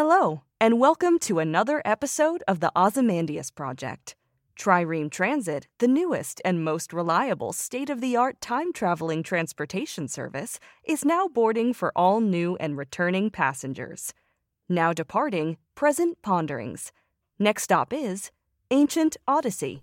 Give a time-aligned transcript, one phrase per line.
[0.00, 4.14] Hello, and welcome to another episode of the Ozymandias Project.
[4.56, 10.60] Trireme Transit, the newest and most reliable state of the art time traveling transportation service,
[10.84, 14.14] is now boarding for all new and returning passengers.
[14.68, 16.92] Now departing, present ponderings.
[17.40, 18.30] Next stop is
[18.70, 19.82] Ancient Odyssey.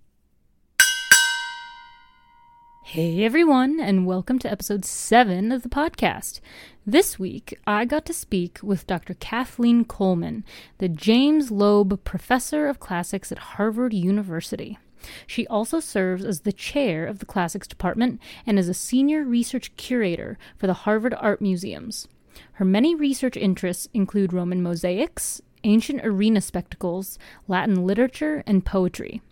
[2.86, 6.40] Hey everyone, and welcome to episode 7 of the podcast.
[6.88, 9.16] This week, I got to speak with Dr.
[9.16, 10.46] Kathleen Coleman,
[10.78, 14.78] the James Loeb Professor of Classics at Harvard University.
[15.26, 19.76] She also serves as the chair of the Classics Department and is a senior research
[19.78, 22.08] curator for the Harvard Art Museums.
[22.54, 29.24] Her many research interests include Roman mosaics, ancient arena spectacles, Latin literature, and poetry.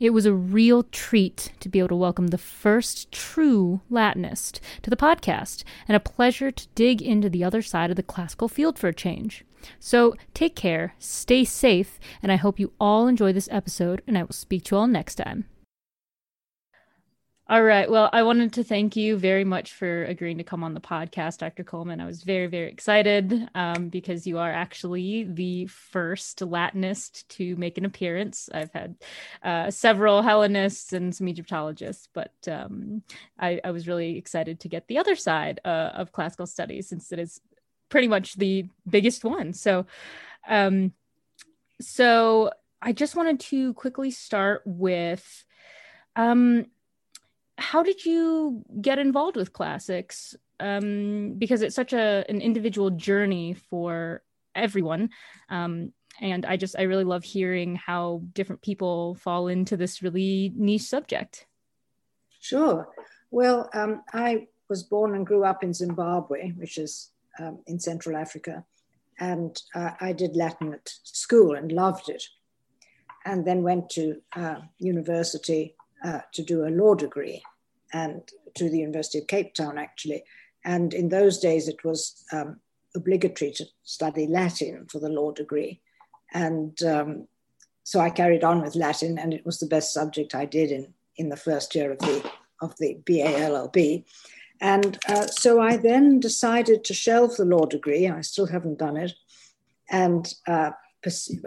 [0.00, 4.90] It was a real treat to be able to welcome the first true Latinist to
[4.90, 8.78] the podcast, and a pleasure to dig into the other side of the classical field
[8.78, 9.44] for a change.
[9.80, 14.22] So take care, stay safe, and I hope you all enjoy this episode, and I
[14.22, 15.46] will speak to you all next time.
[17.50, 17.90] All right.
[17.90, 21.38] Well, I wanted to thank you very much for agreeing to come on the podcast,
[21.38, 21.64] Dr.
[21.64, 21.98] Coleman.
[21.98, 27.78] I was very, very excited um, because you are actually the first Latinist to make
[27.78, 28.50] an appearance.
[28.52, 28.96] I've had
[29.42, 33.02] uh, several Hellenists and some Egyptologists, but um,
[33.38, 37.12] I, I, was really excited to get the other side uh, of classical studies since
[37.12, 37.40] it is
[37.88, 39.54] pretty much the biggest one.
[39.54, 39.86] So,
[40.46, 40.92] um,
[41.80, 42.50] so
[42.82, 45.46] I just wanted to quickly start with.
[46.14, 46.66] Um,
[47.58, 50.34] how did you get involved with classics?
[50.60, 54.22] Um, because it's such a an individual journey for
[54.54, 55.10] everyone.
[55.50, 60.52] Um, and I just I really love hearing how different people fall into this really
[60.56, 61.46] niche subject.
[62.40, 62.88] Sure.
[63.30, 68.16] Well, um, I was born and grew up in Zimbabwe, which is um, in Central
[68.16, 68.64] Africa,
[69.18, 72.22] and uh, I did Latin at school and loved it,
[73.24, 75.74] and then went to uh, university
[76.04, 77.42] uh, to do a law degree
[77.92, 78.22] and
[78.54, 80.22] to the University of Cape Town, actually.
[80.64, 82.60] And in those days, it was um,
[82.94, 85.80] obligatory to study Latin for the law degree.
[86.32, 87.28] And um,
[87.84, 90.92] so I carried on with Latin, and it was the best subject I did in,
[91.16, 92.30] in the first year of the,
[92.60, 94.02] of the BA
[94.60, 98.08] And uh, so I then decided to shelve the law degree.
[98.08, 99.12] I still haven't done it.
[99.90, 100.72] And uh,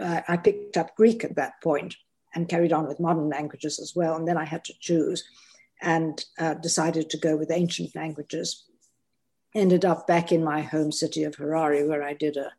[0.00, 1.94] I picked up Greek at that point
[2.34, 4.16] and carried on with modern languages as well.
[4.16, 5.24] And then I had to choose
[5.80, 8.64] and uh, decided to go with ancient languages.
[9.54, 12.52] Ended up back in my home city of Harare, where I did a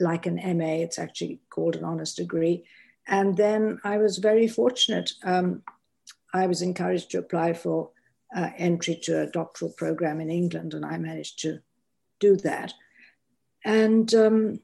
[0.00, 0.82] like an MA.
[0.82, 2.64] It's actually called an honors degree.
[3.06, 5.12] And then I was very fortunate.
[5.22, 5.62] Um,
[6.34, 7.90] I was encouraged to apply for
[8.34, 11.60] uh, entry to a doctoral program in England, and I managed to
[12.18, 12.74] do that.
[13.64, 14.60] And um,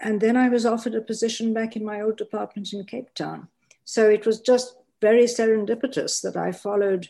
[0.00, 3.48] and then I was offered a position back in my old department in Cape Town.
[3.84, 7.08] So it was just very serendipitous that I followed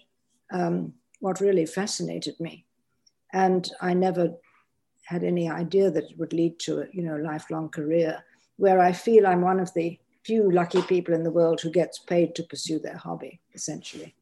[0.51, 2.65] um, what really fascinated me.
[3.33, 4.35] And I never
[5.05, 8.25] had any idea that it would lead to a you know, lifelong career
[8.57, 11.99] where I feel I'm one of the few lucky people in the world who gets
[11.99, 14.15] paid to pursue their hobby, essentially.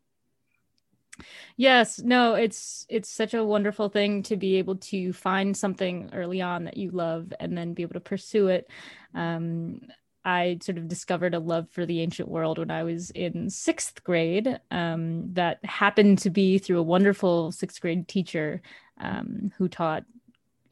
[1.56, 6.40] Yes, no, it's it's such a wonderful thing to be able to find something early
[6.40, 8.68] on that you love and then be able to pursue it.
[9.14, 9.80] Um,
[10.24, 14.04] I sort of discovered a love for the ancient world when I was in sixth
[14.04, 14.60] grade.
[14.70, 18.62] Um, that happened to be through a wonderful sixth grade teacher
[18.98, 20.04] um, who taught.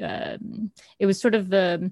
[0.01, 1.91] Um, it was sort of the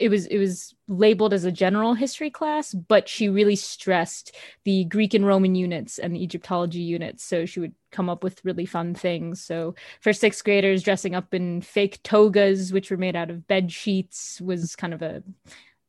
[0.00, 4.34] it was it was labeled as a general history class but she really stressed
[4.64, 7.22] the greek and roman units and the egyptology units.
[7.24, 9.44] So she would come up with really fun things.
[9.44, 13.70] So for sixth graders dressing up in fake togas which were made out of bed
[13.70, 15.22] sheets was kind of a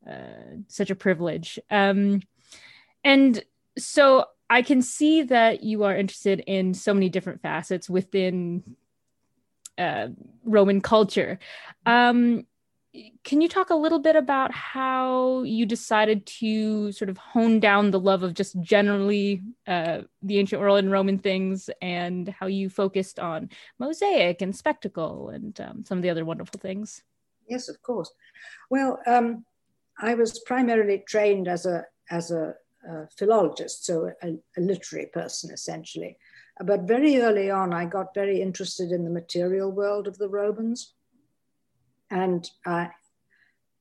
[0.08, 1.58] uh, such a privilege.
[1.70, 2.22] Um,
[3.02, 3.42] and
[3.78, 8.62] so i can see that you are interested in so many different facets within
[9.78, 10.08] uh,
[10.44, 11.38] roman culture.
[11.84, 12.46] Um,
[13.24, 17.90] can you talk a little bit about how you decided to sort of hone down
[17.90, 22.68] the love of just generally uh, the ancient world and Roman things, and how you
[22.70, 27.02] focused on mosaic and spectacle and um, some of the other wonderful things?
[27.48, 28.10] Yes, of course.
[28.70, 29.44] Well, um,
[29.98, 32.54] I was primarily trained as a as a,
[32.88, 36.16] a philologist, so a, a literary person essentially.
[36.64, 40.94] But very early on, I got very interested in the material world of the Romans
[42.10, 42.86] and uh,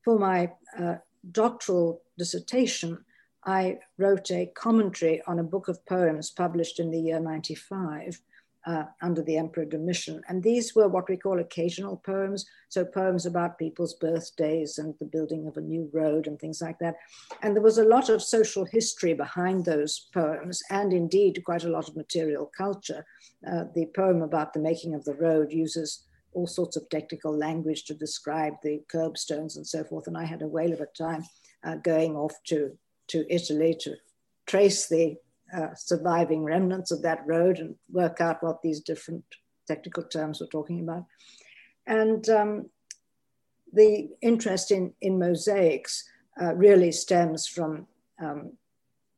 [0.04, 0.95] for my uh,
[1.31, 3.04] doctoral dissertation,
[3.45, 8.19] I wrote a commentary on a book of poems published in the year 95
[8.66, 10.22] uh, under the Emperor Domitian.
[10.27, 12.45] And these were what we call occasional poems.
[12.69, 16.80] So, poems about people's birthdays and the building of a new road and things like
[16.80, 16.95] that.
[17.44, 21.69] And there was a lot of social history behind those poems, and indeed quite a
[21.69, 23.06] lot of material culture.
[23.48, 26.05] Uh, the poem about the making of the road uses
[26.36, 30.08] all sorts of technical language to describe the curbstones and so forth.
[30.08, 31.24] And I had a whale of a time
[31.64, 32.78] uh, going off to,
[33.08, 33.96] to Italy to
[34.46, 35.16] trace the
[35.56, 39.24] uh, surviving remnants of that road and work out what these different
[39.68, 41.06] technical terms were talking about.
[41.88, 42.70] And um,
[43.74, 46.04] the interest in, in mosaics
[46.42, 47.88] uh, really stems from
[48.22, 48.54] um,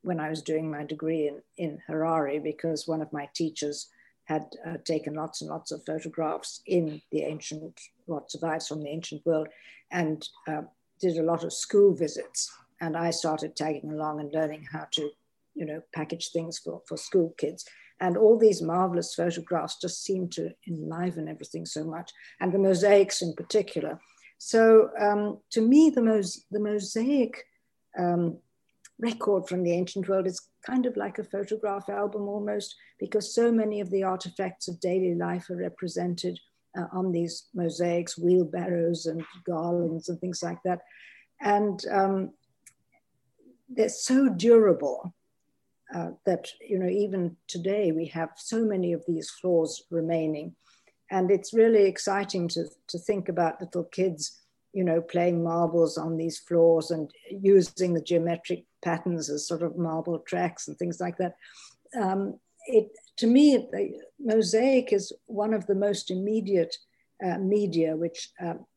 [0.01, 3.87] when I was doing my degree in, in Harare, because one of my teachers
[4.27, 8.89] had uh, taken lots and lots of photographs in the ancient, what survives from the
[8.89, 9.47] ancient world,
[9.89, 10.63] and uh,
[10.99, 12.51] did a lot of school visits.
[12.81, 15.09] And I started tagging along and learning how to,
[15.55, 17.65] you know, package things for, for school kids.
[18.01, 23.21] And all these marvelous photographs just seemed to enliven everything so much, and the mosaics
[23.21, 23.99] in particular.
[24.37, 27.45] So um, to me, the, mos- the mosaic
[27.97, 28.37] um,
[28.99, 33.51] record from the ancient world is kind of like a photograph album almost, because so
[33.51, 36.39] many of the artifacts of daily life are represented
[36.77, 40.81] uh, on these mosaics, wheelbarrows and garlands and things like that.
[41.41, 42.31] And um,
[43.69, 45.13] they're so durable
[45.93, 50.55] uh, that, you know, even today we have so many of these floors remaining.
[51.09, 54.41] And it's really exciting to, to think about little kids
[54.77, 59.75] you know, playing marbles on these floors and using the geometric patterns as sort of
[59.75, 61.33] marble tracks and things like that.
[61.99, 66.75] Um, it, to me, the mosaic is one of the most immediate
[67.25, 68.67] uh, media which um,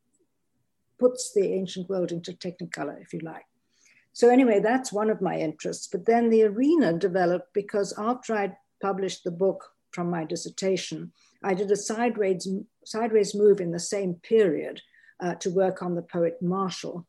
[0.99, 3.44] puts the ancient world into technicolor, if you like.
[4.14, 5.87] So anyway, that's one of my interests.
[5.87, 11.12] But then the arena developed because after I'd published the book from my dissertation,
[11.44, 12.49] I did a sideways,
[12.87, 14.81] sideways move in the same period
[15.20, 17.06] uh, to work on the poet Martial,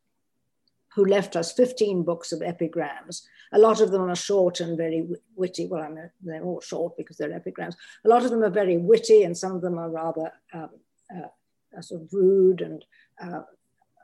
[0.95, 3.27] who left us 15 books of epigrams.
[3.53, 5.67] A lot of them are short and very witty.
[5.67, 7.75] Well, I mean, they're all short because they're epigrams.
[8.05, 10.69] A lot of them are very witty, and some of them are rather um,
[11.13, 12.85] uh, sort of rude, and
[13.21, 13.41] uh,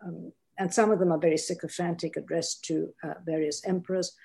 [0.06, 4.16] um, and some of them are very sycophantic, addressed to uh, various emperors.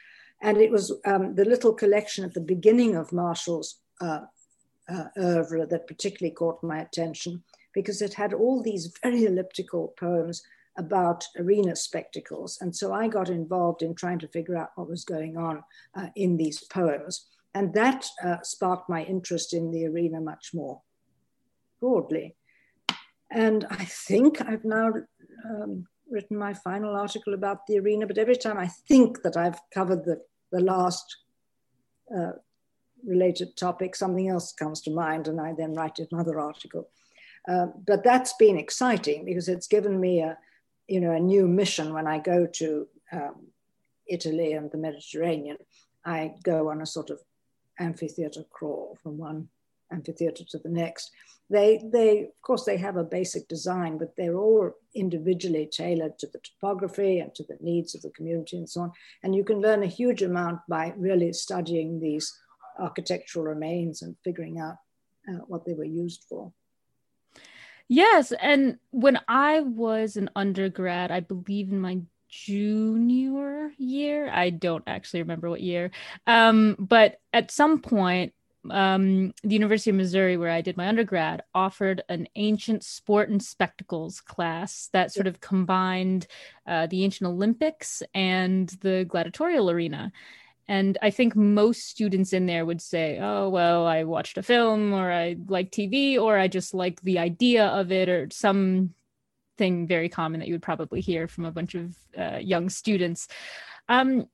[0.41, 4.23] And it was um, the little collection at the beginning of Martial's uh,
[4.89, 7.45] uh, oeuvre that particularly caught my attention
[7.75, 10.43] because it had all these very elliptical poems
[10.79, 12.59] about arena spectacles.
[12.61, 15.63] And so I got involved in trying to figure out what was going on
[15.95, 17.27] uh, in these poems.
[17.55, 20.81] And that uh, sparked my interest in the arena much more
[21.81, 22.37] broadly.
[23.31, 24.93] And I think I've now
[25.45, 29.61] um, written my final article about the arena, but every time I think that I've
[29.73, 30.21] covered the,
[30.51, 31.17] the last
[32.15, 32.33] uh,
[33.05, 36.89] related topic, something else comes to mind, and I then write another article.
[37.49, 40.39] Uh, but that's been exciting because it's given me a,
[40.87, 43.47] you know, a new mission when I go to um,
[44.07, 45.57] Italy and the Mediterranean.
[46.05, 47.21] I go on a sort of
[47.79, 49.49] amphitheater crawl from one
[49.93, 51.11] amphitheater to the next.
[51.51, 56.27] They, they, of course, they have a basic design, but they're all individually tailored to
[56.29, 58.93] the topography and to the needs of the community and so on.
[59.23, 62.33] And you can learn a huge amount by really studying these
[62.79, 64.77] architectural remains and figuring out
[65.29, 66.53] uh, what they were used for.
[67.93, 68.33] Yes.
[68.33, 75.21] And when I was an undergrad, I believe in my junior year, I don't actually
[75.21, 75.91] remember what year,
[76.27, 78.33] um, but at some point,
[78.71, 83.43] um, the University of Missouri, where I did my undergrad, offered an ancient sport and
[83.43, 86.27] spectacles class that sort of combined
[86.67, 90.13] uh, the ancient Olympics and the gladiatorial arena.
[90.69, 94.93] And I think most students in there would say, oh, well, I watched a film
[94.93, 98.95] or I like TV or I just like the idea of it or some
[99.59, 103.29] thing very common that you would probably hear from a bunch of uh, young students.
[103.89, 104.27] Um,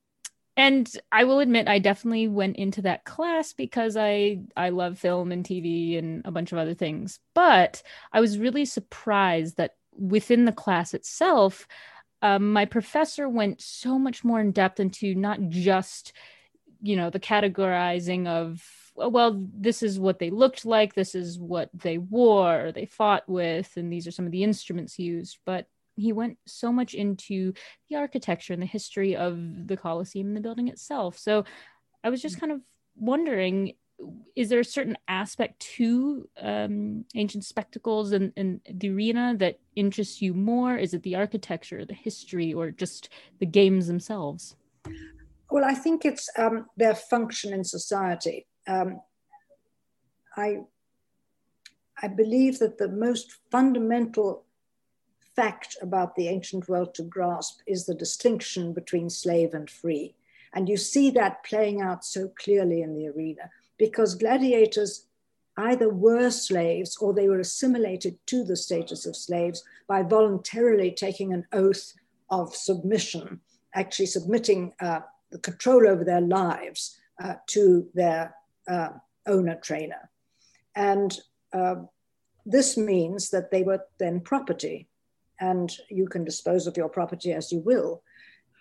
[0.55, 5.31] and I will admit, I definitely went into that class because I I love film
[5.31, 7.19] and TV and a bunch of other things.
[7.33, 7.81] But
[8.11, 11.65] I was really surprised that within the class itself,
[12.21, 16.13] um, my professor went so much more in depth into not just
[16.81, 18.63] you know the categorizing of
[18.95, 23.27] well this is what they looked like this is what they wore or they fought
[23.27, 25.65] with and these are some of the instruments used but
[25.99, 27.53] he went so much into
[27.89, 31.17] the architecture and the history of the Colosseum and the building itself.
[31.17, 31.43] So
[32.03, 32.39] I was just mm.
[32.39, 32.61] kind of
[32.95, 33.73] wondering
[34.35, 40.21] is there a certain aspect to um, ancient spectacles and, and the arena that interests
[40.21, 40.77] you more?
[40.77, 44.55] Is it the architecture, the history, or just the games themselves?
[45.51, 48.45] Well, I think it's um, their function in society.
[48.67, 49.01] Um,
[50.37, 50.59] I
[52.01, 54.45] I believe that the most fundamental
[55.35, 60.15] fact about the ancient world to grasp is the distinction between slave and free.
[60.53, 63.49] And you see that playing out so clearly in the arena
[63.79, 65.07] because gladiators
[65.57, 71.33] either were slaves or they were assimilated to the status of slaves by voluntarily taking
[71.33, 71.93] an oath
[72.29, 73.39] of submission,
[73.73, 74.99] actually submitting uh,
[75.31, 78.35] the control over their lives uh, to their
[78.67, 78.89] uh,
[79.27, 80.09] owner trainer.
[80.75, 81.17] And
[81.51, 81.75] uh,
[82.45, 84.87] this means that they were then property
[85.39, 88.03] and you can dispose of your property as you will.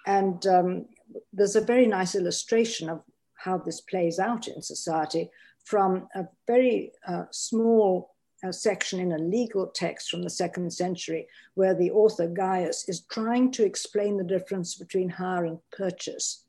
[0.07, 0.87] And um,
[1.33, 3.03] there's a very nice illustration of
[3.39, 5.31] how this plays out in society
[5.65, 8.15] from a very uh, small
[8.47, 13.03] uh, section in a legal text from the second century, where the author Gaius is
[13.11, 16.45] trying to explain the difference between hire and purchase.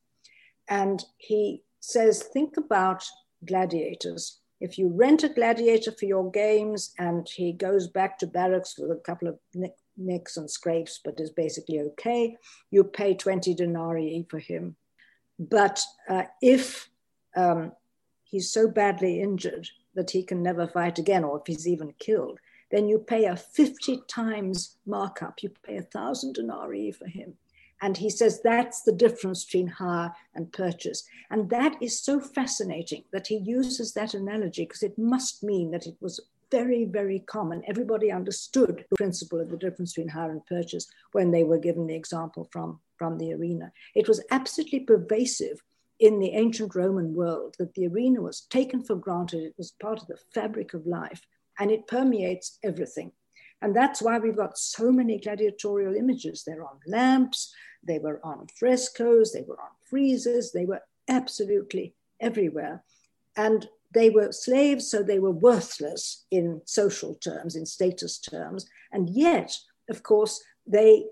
[0.70, 3.04] And he says, think about
[3.46, 4.40] gladiators.
[4.62, 8.92] If you rent a gladiator for your games and he goes back to barracks with
[8.92, 9.40] a couple of
[9.98, 12.36] nicks and scrapes, but is basically okay,
[12.70, 14.76] you pay 20 denarii for him.
[15.40, 16.90] But uh, if
[17.36, 17.72] um,
[18.26, 22.40] he's so badly injured that he can never fight again, or if he's even killed,
[22.72, 25.42] then you pay a 50 times markup.
[25.42, 27.36] You pay a thousand denarii for him.
[27.82, 31.08] And he says that's the difference between hire and purchase.
[31.32, 35.88] And that is so fascinating that he uses that analogy because it must mean that
[35.88, 36.20] it was
[36.52, 37.64] very, very common.
[37.68, 41.88] Everybody understood the principle of the difference between hire and purchase when they were given
[41.88, 43.72] the example from, from the arena.
[43.96, 45.64] It was absolutely pervasive
[46.00, 49.44] in the ancient Roman world that the arena was taken for granted.
[49.44, 51.22] It was part of the fabric of life
[51.58, 53.12] and it permeates everything.
[53.62, 56.44] And that's why we've got so many gladiatorial images.
[56.44, 57.54] They're on lamps,
[57.84, 62.84] they were on frescoes, they were on friezes, they were absolutely everywhere.
[63.36, 68.66] And they were slaves, so they were worthless in social terms, in status terms.
[68.92, 69.58] And yet,
[69.90, 71.06] of course, they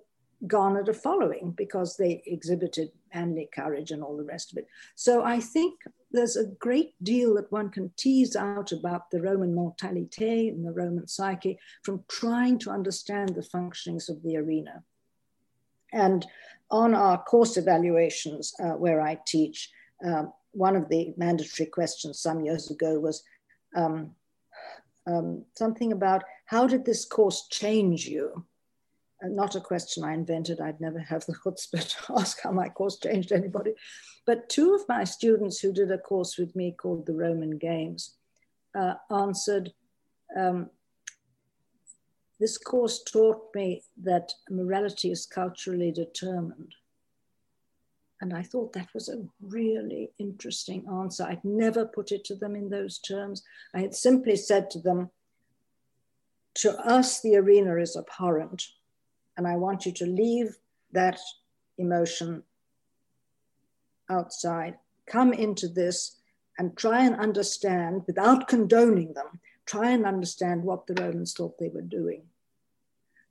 [0.45, 4.67] garnered a following because they exhibited manly courage and all the rest of it.
[4.95, 9.55] So I think there's a great deal that one can tease out about the Roman
[9.55, 14.83] mentalité and the Roman psyche from trying to understand the functionings of the arena.
[15.91, 16.25] And
[16.69, 19.71] on our course evaluations, uh, where I teach,
[20.05, 23.23] uh, one of the mandatory questions some years ago was
[23.75, 24.15] um,
[25.07, 28.45] um, something about how did this course change you?
[29.23, 30.61] Not a question I invented.
[30.61, 33.73] I'd never have the chutzpah to ask how my course changed anybody.
[34.25, 38.15] But two of my students who did a course with me called the Roman Games
[38.75, 39.73] uh, answered,
[40.35, 40.69] um,
[42.39, 46.75] this course taught me that morality is culturally determined.
[48.21, 51.23] And I thought that was a really interesting answer.
[51.23, 53.43] I'd never put it to them in those terms.
[53.73, 55.11] I had simply said to them,
[56.55, 58.63] To us, the arena is abhorrent.
[59.37, 60.57] And I want you to leave
[60.91, 61.19] that
[61.77, 62.43] emotion
[64.09, 64.75] outside,
[65.05, 66.17] come into this
[66.57, 71.69] and try and understand, without condoning them, try and understand what the Romans thought they
[71.69, 72.23] were doing.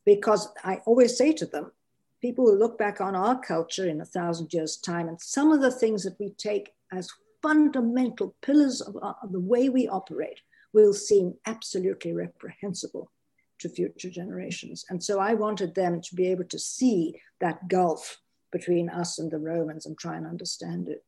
[0.05, 1.73] Because I always say to them,
[2.21, 5.61] people will look back on our culture in a thousand years' time, and some of
[5.61, 7.11] the things that we take as
[7.43, 10.41] fundamental pillars of, our, of the way we operate
[10.73, 13.11] will seem absolutely reprehensible
[13.59, 14.85] to future generations.
[14.91, 18.21] And so I wanted them to be able to see that gulf
[18.53, 21.05] between us and the Romans and try and understand it.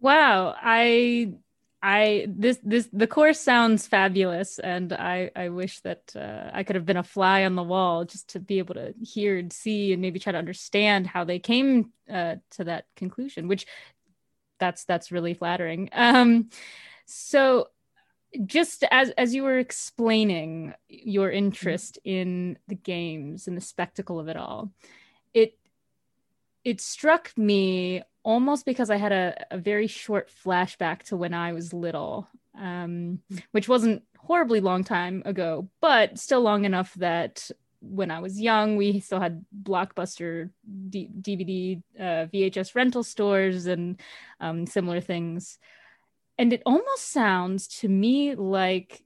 [0.00, 1.34] Wow, I
[1.82, 6.76] I this this the course sounds fabulous, and I I wish that uh, I could
[6.76, 9.92] have been a fly on the wall just to be able to hear and see
[9.92, 13.48] and maybe try to understand how they came uh, to that conclusion.
[13.48, 13.66] Which
[14.58, 15.90] that's that's really flattering.
[15.92, 16.48] Um,
[17.06, 17.68] so
[18.46, 24.28] just as as you were explaining your interest in the games and the spectacle of
[24.28, 24.70] it all,
[25.32, 25.56] it
[26.64, 31.52] it struck me almost because I had a, a very short flashback to when I
[31.52, 32.26] was little,
[32.58, 33.20] um,
[33.52, 37.50] which wasn't horribly long time ago, but still long enough that
[37.80, 40.50] when I was young, we still had blockbuster
[40.88, 44.00] D- DVD, uh, VHS rental stores, and
[44.40, 45.58] um, similar things.
[46.38, 49.02] And it almost sounds to me like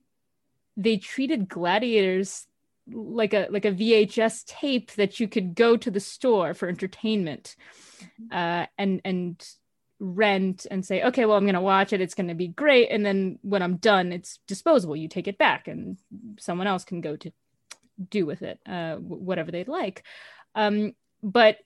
[0.77, 2.47] they treated gladiators
[2.91, 7.57] like a like a VHS tape that you could go to the store for entertainment,
[8.01, 8.37] mm-hmm.
[8.37, 9.47] uh, and and
[10.01, 12.01] rent and say, okay, well, I'm going to watch it.
[12.01, 12.91] It's going to be great.
[12.91, 14.97] And then when I'm done, it's disposable.
[14.97, 15.99] You take it back, and
[16.39, 17.33] someone else can go to
[18.11, 20.05] do with it uh, whatever they'd like.
[20.55, 21.59] Um, but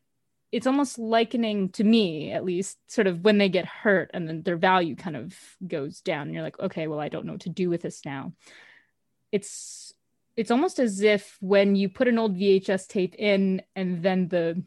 [0.53, 4.43] it's almost likening to me, at least, sort of when they get hurt and then
[4.43, 5.35] their value kind of
[5.67, 6.27] goes down.
[6.27, 8.33] And you're like, okay, well, I don't know what to do with this now.
[9.33, 9.95] It's
[10.37, 14.63] it's almost as if when you put an old VHS tape in and then the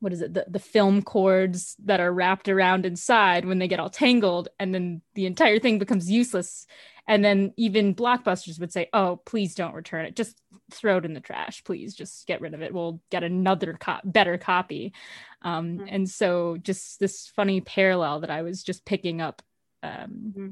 [0.00, 3.80] what is it the, the film cords that are wrapped around inside when they get
[3.80, 6.66] all tangled and then the entire thing becomes useless
[7.08, 10.38] and then even blockbusters would say oh please don't return it just
[10.70, 14.00] throw it in the trash please just get rid of it we'll get another co-
[14.04, 14.92] better copy
[15.42, 15.86] um, mm-hmm.
[15.88, 19.42] and so just this funny parallel that i was just picking up
[19.82, 20.48] um, mm-hmm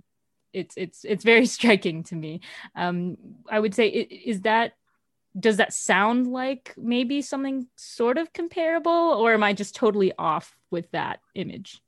[0.54, 2.40] it's it's it's very striking to me.
[2.74, 3.16] Um,
[3.50, 4.72] I would say is that
[5.38, 10.56] does that sound like maybe something sort of comparable, or am I just totally off
[10.70, 11.80] with that image?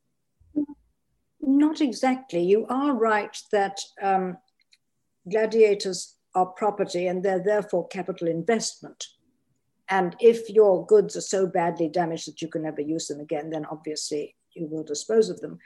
[1.40, 2.42] Not exactly.
[2.42, 4.38] You are right that um,
[5.30, 9.06] gladiators are property and they're therefore capital investment.
[9.88, 13.50] And if your goods are so badly damaged that you can never use them again,
[13.50, 15.58] then obviously you will dispose of them.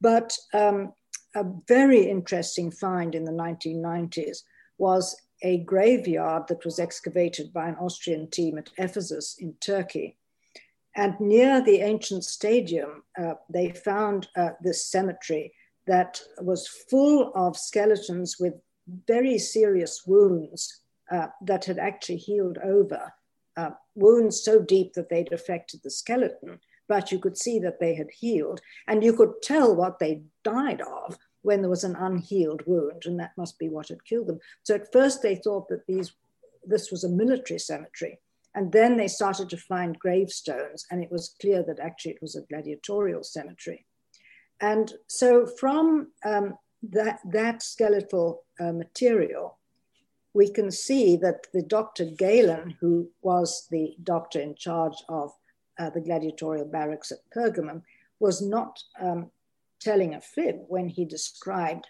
[0.00, 0.92] But um,
[1.34, 4.38] a very interesting find in the 1990s
[4.78, 10.16] was a graveyard that was excavated by an Austrian team at Ephesus in Turkey.
[10.96, 15.52] And near the ancient stadium, uh, they found uh, this cemetery
[15.86, 18.54] that was full of skeletons with
[19.06, 23.12] very serious wounds uh, that had actually healed over,
[23.56, 27.94] uh, wounds so deep that they'd affected the skeleton, but you could see that they
[27.94, 28.60] had healed.
[28.86, 33.18] And you could tell what they died of when there was an unhealed wound, and
[33.20, 34.40] that must be what had killed them.
[34.62, 36.12] So at first they thought that these,
[36.64, 38.18] this was a military cemetery.
[38.54, 42.36] And then they started to find gravestones, and it was clear that actually it was
[42.36, 43.86] a gladiatorial cemetery.
[44.60, 46.56] And so from um,
[46.90, 49.58] that, that skeletal uh, material,
[50.34, 52.04] we can see that the Dr.
[52.04, 55.32] Galen, who was the doctor in charge of
[55.78, 57.82] uh, the gladiatorial barracks at Pergamum,
[58.20, 59.30] was not um,
[59.80, 61.86] telling a fib when he described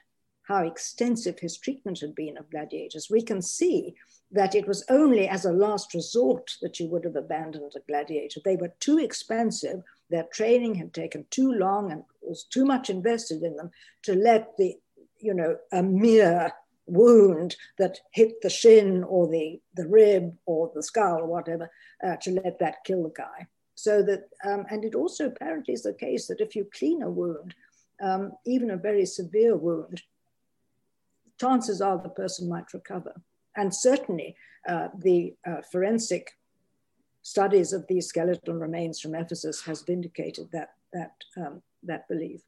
[0.46, 3.08] how extensive his treatment had been of gladiators.
[3.10, 3.96] We can see
[4.30, 8.40] that it was only as a last resort that you would have abandoned a gladiator.
[8.44, 13.42] They were too expensive, their training had taken too long and was too much invested
[13.42, 13.70] in them
[14.02, 14.76] to let the,
[15.26, 16.52] you know, a mere
[16.86, 21.66] wound that hit the shin or the, the rib or the skull or whatever,
[22.06, 23.46] uh, to let that kill the guy.
[23.74, 27.10] So that, um, and it also apparently is the case that if you clean a
[27.10, 27.54] wound,
[28.00, 30.02] um, even a very severe wound,
[31.40, 33.14] chances are the person might recover.
[33.56, 34.36] And certainly
[34.68, 36.24] uh, the uh, forensic
[37.22, 42.42] studies of these skeletal remains from Ephesus has vindicated that, that, um, that belief.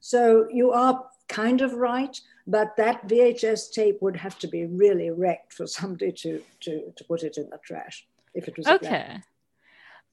[0.00, 5.10] So you are kind of right, but that VHS tape would have to be really
[5.10, 9.20] wrecked for somebody to, to, to put it in the trash if it was okay.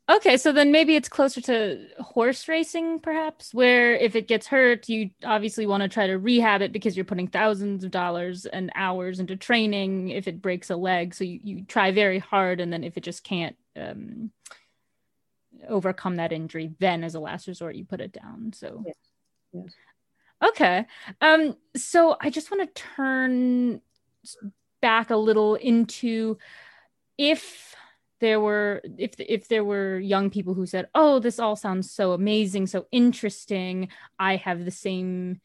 [0.09, 4.87] Okay, so then maybe it's closer to horse racing, perhaps, where if it gets hurt,
[4.87, 8.71] you obviously want to try to rehab it because you're putting thousands of dollars and
[8.73, 11.13] hours into training if it breaks a leg.
[11.13, 14.31] So you, you try very hard, and then if it just can't um,
[15.67, 18.53] overcome that injury, then as a last resort, you put it down.
[18.53, 18.95] So, yes.
[19.51, 19.73] Yes.
[20.43, 20.85] Okay.
[21.21, 23.81] Um, so I just want to turn
[24.81, 26.37] back a little into
[27.17, 27.75] if
[28.19, 32.13] there were if if there were young people who said oh this all sounds so
[32.13, 35.39] amazing so interesting i have the same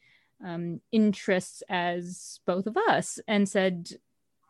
[0.45, 3.89] um, interests as both of us and said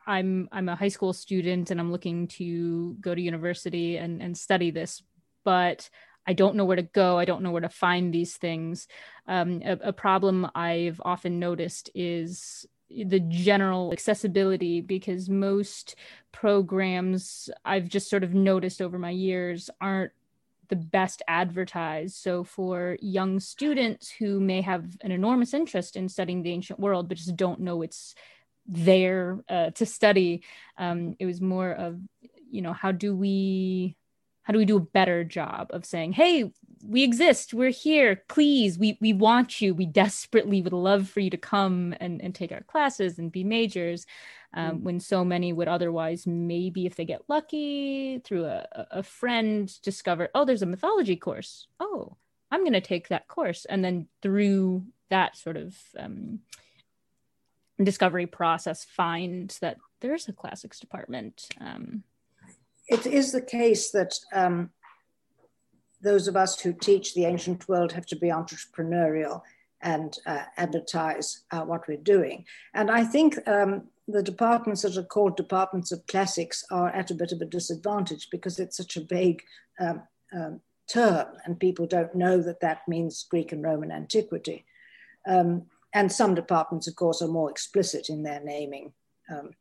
[0.08, 4.38] i'm i'm a high school student and i'm looking to go to university and and
[4.38, 5.04] study this
[5.44, 5.90] but
[6.26, 7.18] I don't know where to go.
[7.18, 8.88] I don't know where to find these things.
[9.28, 15.96] Um, a, a problem I've often noticed is the general accessibility because most
[16.32, 20.12] programs I've just sort of noticed over my years aren't
[20.70, 22.16] the best advertised.
[22.16, 27.08] So, for young students who may have an enormous interest in studying the ancient world,
[27.10, 28.16] but just don't know it's
[28.66, 30.44] there uh, to study,
[30.78, 32.00] um, it was more of,
[32.50, 33.98] you know, how do we
[34.44, 36.52] how do we do a better job of saying hey
[36.86, 37.54] we exist.
[37.54, 38.24] We're here.
[38.28, 39.74] Please we we want you.
[39.74, 43.44] We desperately would love for you to come and, and take our classes and be
[43.44, 44.06] majors.
[44.56, 49.02] Um, mm when so many would otherwise maybe if they get lucky through a, a
[49.02, 51.68] friend discover oh there's a mythology course.
[51.80, 52.18] Oh
[52.52, 53.66] i'm going to take that course.
[53.66, 56.42] And then through that sort of um,
[57.82, 62.04] discovery process find that there's a classics department um,
[62.88, 64.72] it is the case that um,
[66.02, 69.42] those of us who teach the ancient world have to be entrepreneurial
[69.82, 72.46] and uh, advertise uh, what we're doing.
[72.74, 77.16] And I think um, the departments that are called departments of classics are at a
[77.16, 79.42] bit of a disadvantage because it's such a vague
[79.80, 84.66] um, um, term and people don't know that that means Greek and Roman antiquity.
[85.28, 88.94] Um, and some departments, of course, are more explicit in their naming
[89.30, 89.52] um,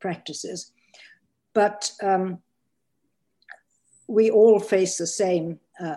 [0.00, 0.72] practices.
[1.54, 2.40] But um,
[4.08, 5.96] we all face the same uh,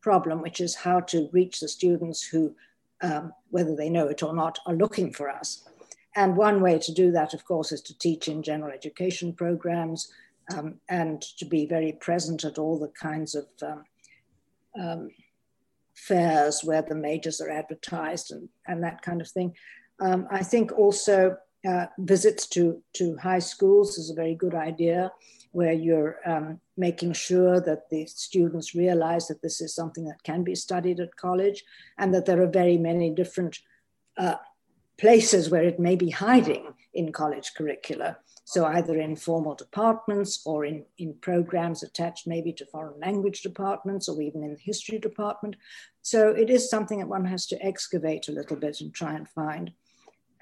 [0.00, 2.54] problem, which is how to reach the students who,
[3.02, 5.68] um, whether they know it or not, are looking for us.
[6.14, 10.10] And one way to do that, of course, is to teach in general education programs
[10.56, 13.84] um, and to be very present at all the kinds of um,
[14.80, 15.10] um
[15.96, 19.54] fairs where the majors are advertised and, and that kind of thing.
[19.98, 25.10] Um, I think also uh, visits to, to high schools is a very good idea
[25.52, 30.42] where you're um, making sure that the students realize that this is something that can
[30.42, 31.64] be studied at college
[31.98, 33.58] and that there are very many different
[34.18, 34.36] uh,
[34.98, 38.18] places where it may be hiding in college curricula.
[38.44, 44.08] So either in formal departments or in, in programs attached maybe to foreign language departments
[44.08, 45.56] or even in the history department.
[46.02, 49.28] So it is something that one has to excavate a little bit and try and
[49.28, 49.72] find.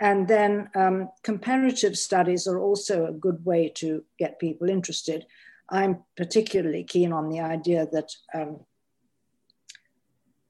[0.00, 5.24] And then um, comparative studies are also a good way to get people interested.
[5.70, 8.60] I'm particularly keen on the idea that um,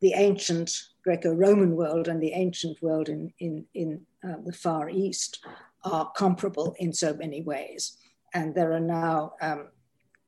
[0.01, 0.71] the ancient
[1.05, 5.45] Greco-Roman world and the ancient world in, in, in uh, the Far East
[5.85, 7.97] are comparable in so many ways.
[8.33, 9.69] And there are now um,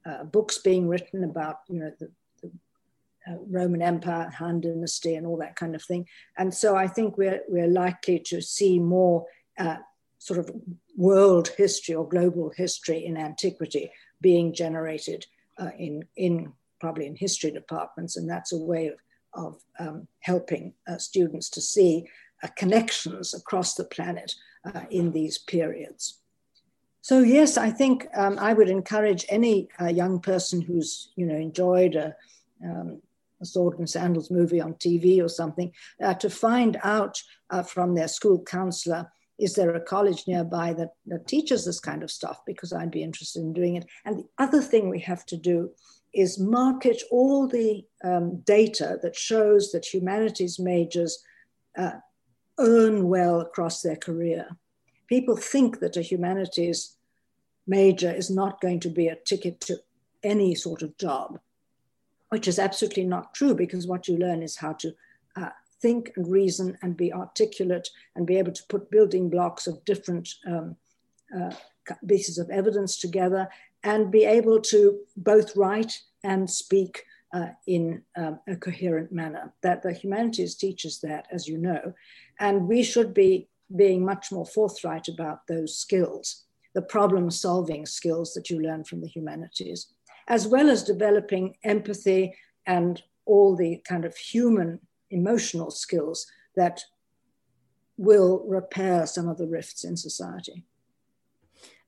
[0.04, 2.10] uh, books being written about you know, the,
[3.28, 6.06] uh, Roman Empire, Han Dynasty, and all that kind of thing.
[6.38, 9.26] And so I think we're, we're likely to see more
[9.58, 9.78] uh,
[10.18, 10.50] sort of
[10.96, 15.26] world history or global history in antiquity being generated
[15.58, 18.16] uh, in, in probably in history departments.
[18.16, 18.98] And that's a way of,
[19.34, 22.06] of um, helping uh, students to see
[22.42, 26.20] uh, connections across the planet uh, in these periods.
[27.00, 31.94] So yes, I think um, I would encourage any young person who's you know enjoyed
[31.94, 32.16] a,
[32.64, 33.00] um,
[33.40, 37.94] a sword and sandals movie on TV or something, uh, to find out uh, from
[37.94, 42.40] their school counselor, is there a college nearby that, that teaches this kind of stuff?
[42.46, 43.86] Because I'd be interested in doing it.
[44.04, 45.70] And the other thing we have to do
[46.14, 51.22] is market all the um, data that shows that humanities majors
[51.76, 51.92] uh,
[52.58, 54.48] earn well across their career.
[55.08, 56.96] People think that a humanities
[57.66, 59.78] major is not going to be a ticket to
[60.22, 61.38] any sort of job
[62.30, 64.92] which is absolutely not true because what you learn is how to
[65.36, 69.84] uh, think and reason and be articulate and be able to put building blocks of
[69.84, 70.76] different um,
[71.36, 71.52] uh,
[72.08, 73.48] pieces of evidence together
[73.84, 79.52] and be able to both write and speak uh, in um, a coherent manner.
[79.62, 81.92] That the humanities teaches that, as you know,
[82.40, 88.32] and we should be being much more forthright about those skills, the problem solving skills
[88.34, 89.92] that you learn from the humanities
[90.28, 92.34] as well as developing empathy
[92.66, 96.84] and all the kind of human emotional skills that
[97.96, 100.64] will repair some of the rifts in society.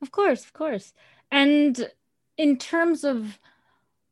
[0.00, 0.92] Of course, of course.
[1.30, 1.90] And
[2.36, 3.38] in terms of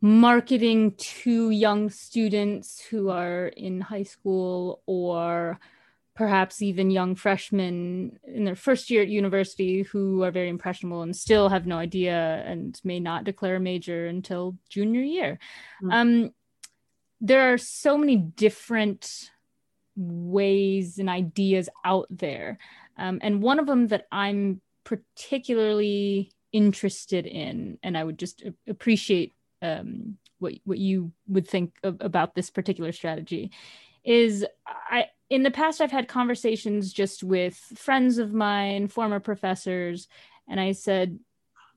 [0.00, 5.58] marketing to young students who are in high school or
[6.14, 11.14] perhaps even young freshmen in their first year at university who are very impressionable and
[11.14, 15.38] still have no idea and may not declare a major until junior year.
[15.82, 15.90] Mm-hmm.
[15.92, 16.30] Um,
[17.20, 19.30] there are so many different
[19.96, 22.58] ways and ideas out there.
[22.98, 29.34] Um, and one of them that I'm particularly interested in, and I would just appreciate
[29.62, 33.50] um, what what you would think of, about this particular strategy.
[34.04, 40.08] Is I in the past I've had conversations just with friends of mine, former professors,
[40.48, 41.18] and I said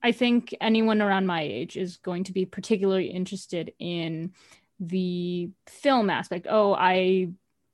[0.02, 4.32] I think anyone around my age is going to be particularly interested in
[4.80, 6.46] the film aspect.
[6.50, 7.28] Oh, I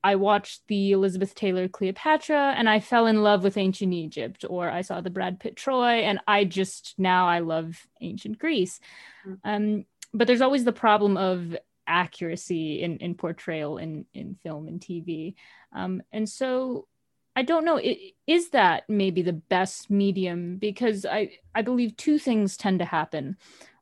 [0.05, 4.71] I watched the Elizabeth Taylor Cleopatra and I fell in love with ancient Egypt, or
[4.71, 8.79] I saw the Brad Pitt Troy and I just now I love ancient Greece.
[9.27, 9.49] Mm-hmm.
[9.49, 11.57] Um, but there's always the problem of
[11.89, 15.35] accuracy in, in portrayal in, in film and TV.
[15.73, 16.87] Um, and so
[17.35, 17.81] I don't know,
[18.27, 20.57] is that maybe the best medium?
[20.57, 23.37] Because I, I believe two things tend to happen.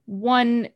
[0.06, 0.68] One,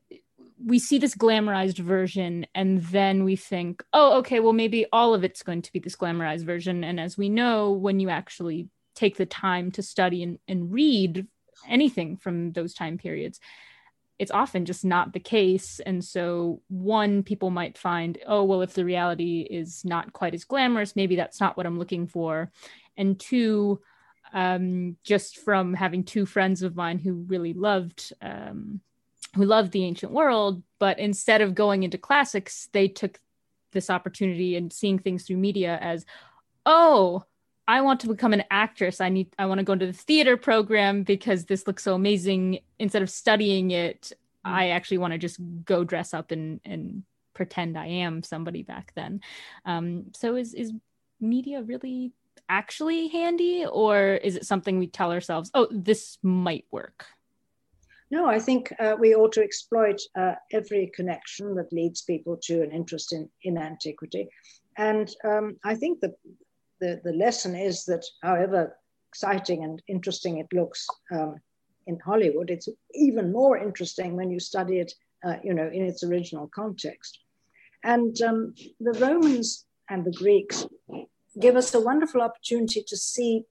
[0.65, 5.25] we see this glamorized version and then we think oh okay well maybe all of
[5.25, 6.85] it's going to be this glamorized version.
[6.85, 11.27] And as we know when you actually take the time to study and, and read
[11.69, 13.41] anything from those time periods
[14.19, 15.81] it's often just not the case.
[15.87, 20.45] And so one people might find oh well if the reality is not quite as
[20.45, 22.51] glamorous maybe that's not what i'm looking for.
[22.97, 23.81] And two
[24.33, 28.81] um, just from having two friends of mine who really loved um,
[29.35, 33.19] who loved the ancient world, but instead of going into classics, they took
[33.73, 36.07] this opportunity and seeing things through media as,
[36.65, 37.25] oh,
[37.67, 39.01] I want to become an actress.
[39.01, 42.61] I need I want to go into the theater program because this looks so amazing.
[42.79, 44.13] Instead of studying it,
[44.47, 44.55] mm-hmm.
[44.55, 47.03] I actually want to just go dress up and and
[47.35, 49.21] pretend I am somebody back then.
[49.67, 50.73] Um, so is is
[51.21, 52.13] media really
[52.49, 57.05] actually handy, or is it something we tell ourselves, oh, this might work?
[58.11, 62.63] No, I think uh, we ought to exploit uh, every connection that leads people to
[62.63, 64.29] an interest in, in antiquity.
[64.79, 66.15] And um, I think that
[66.81, 68.77] the, the lesson is that however
[69.11, 71.37] exciting and interesting it looks um,
[71.87, 74.93] in Hollywood, it's even more interesting when you study it,
[75.25, 77.19] uh, you know, in its original context.
[77.85, 80.67] And um, the Romans and the Greeks
[81.41, 83.45] give us a wonderful opportunity to see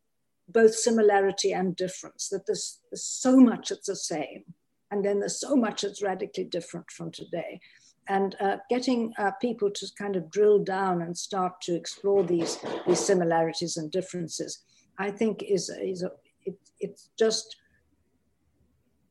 [0.47, 4.43] both similarity and difference, that there's, there's so much that's the same,
[4.91, 7.59] and then there's so much that's radically different from today.
[8.07, 12.57] And uh, getting uh, people to kind of drill down and start to explore these,
[12.87, 14.63] these similarities and differences,
[14.97, 16.11] I think is, is a,
[16.45, 17.57] it, it's just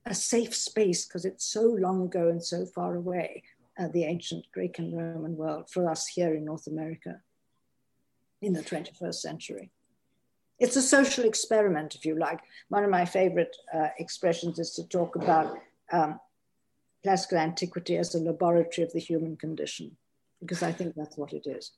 [0.07, 3.43] a safe space because it's so long ago and so far away,
[3.79, 7.21] uh, the ancient Greek and Roman world, for us here in North America
[8.41, 9.71] in the 21st century.
[10.59, 12.41] It's a social experiment, if you like.
[12.69, 15.59] One of my favorite uh, expressions is to talk about
[15.93, 16.19] um,
[17.03, 19.97] classical antiquity as a laboratory of the human condition,
[20.41, 21.73] because I think that's what it is.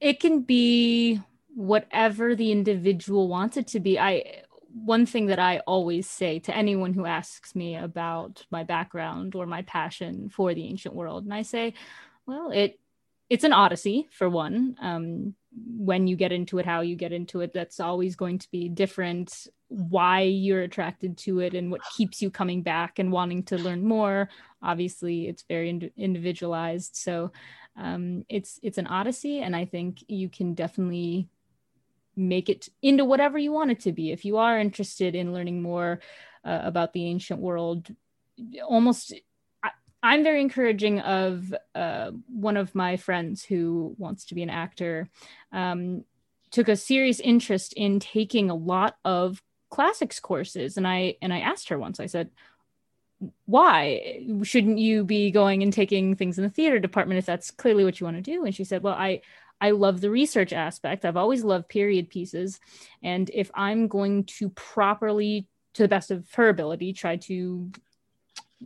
[0.00, 1.20] It can be
[1.54, 3.98] whatever the individual wants it to be.
[3.98, 9.34] I one thing that I always say to anyone who asks me about my background
[9.34, 11.74] or my passion for the ancient world, and I say,
[12.24, 12.79] well, it
[13.30, 14.76] it's an odyssey for one.
[14.82, 18.50] Um, when you get into it, how you get into it, that's always going to
[18.50, 19.46] be different.
[19.68, 23.84] Why you're attracted to it and what keeps you coming back and wanting to learn
[23.84, 24.28] more.
[24.62, 26.96] Obviously, it's very ind- individualized.
[26.96, 27.32] So
[27.76, 31.28] um, it's it's an odyssey, and I think you can definitely
[32.16, 34.10] make it into whatever you want it to be.
[34.10, 36.00] If you are interested in learning more
[36.44, 37.88] uh, about the ancient world,
[38.64, 39.14] almost
[40.02, 45.08] I'm very encouraging of uh, one of my friends who wants to be an actor.
[45.52, 46.04] Um,
[46.50, 51.40] took a serious interest in taking a lot of classics courses, and I and I
[51.40, 52.00] asked her once.
[52.00, 52.30] I said,
[53.46, 57.84] "Why shouldn't you be going and taking things in the theater department if that's clearly
[57.84, 59.22] what you want to do?" And she said, "Well, I."
[59.62, 61.04] I love the research aspect.
[61.04, 62.58] I've always loved period pieces.
[63.02, 67.70] And if I'm going to properly, to the best of her ability, try to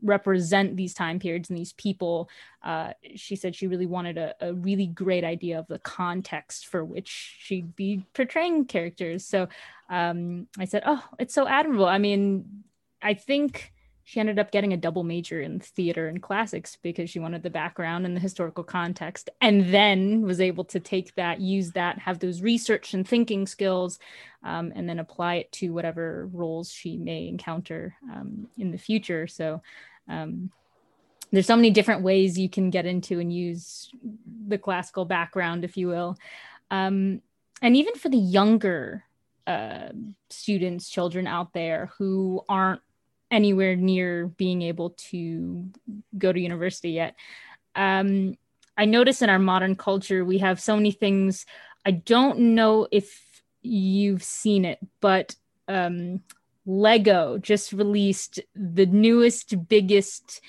[0.02, 2.28] represent these time periods and these people.
[2.62, 6.85] Uh, she said she really wanted a, a, really great idea of the context for
[6.85, 9.24] which she'd be portraying characters.
[9.24, 9.48] So
[9.88, 11.87] um, I said, Oh, it's so admirable.
[11.87, 12.64] I mean,
[13.02, 13.72] I think
[14.07, 17.51] she ended up getting a double major in theater and classics because she wanted the
[17.51, 22.19] background and the historical context and then was able to take that use that have
[22.19, 23.99] those research and thinking skills
[24.43, 29.27] um, and then apply it to whatever roles she may encounter um, in the future.
[29.27, 29.62] So
[30.07, 30.51] um,
[31.33, 33.90] there's so many different ways you can get into and use
[34.47, 36.19] the classical background if you will.
[36.71, 37.23] Um,
[37.62, 39.05] and even for the younger
[39.47, 39.88] uh,
[40.29, 42.83] students children out there who aren't
[43.35, 45.68] anywhere near being able to
[46.16, 47.16] go to university yet.
[47.75, 48.37] Um,
[48.77, 51.47] I notice in our modern culture, we have so many things.
[51.85, 55.35] I don't know if you've seen it, but
[55.68, 56.23] um,
[56.66, 60.40] Lego just released the newest, biggest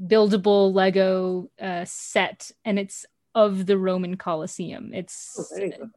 [0.00, 4.92] buildable Lego uh, set, and it's of the Roman Colosseum.
[4.94, 5.90] It's oh,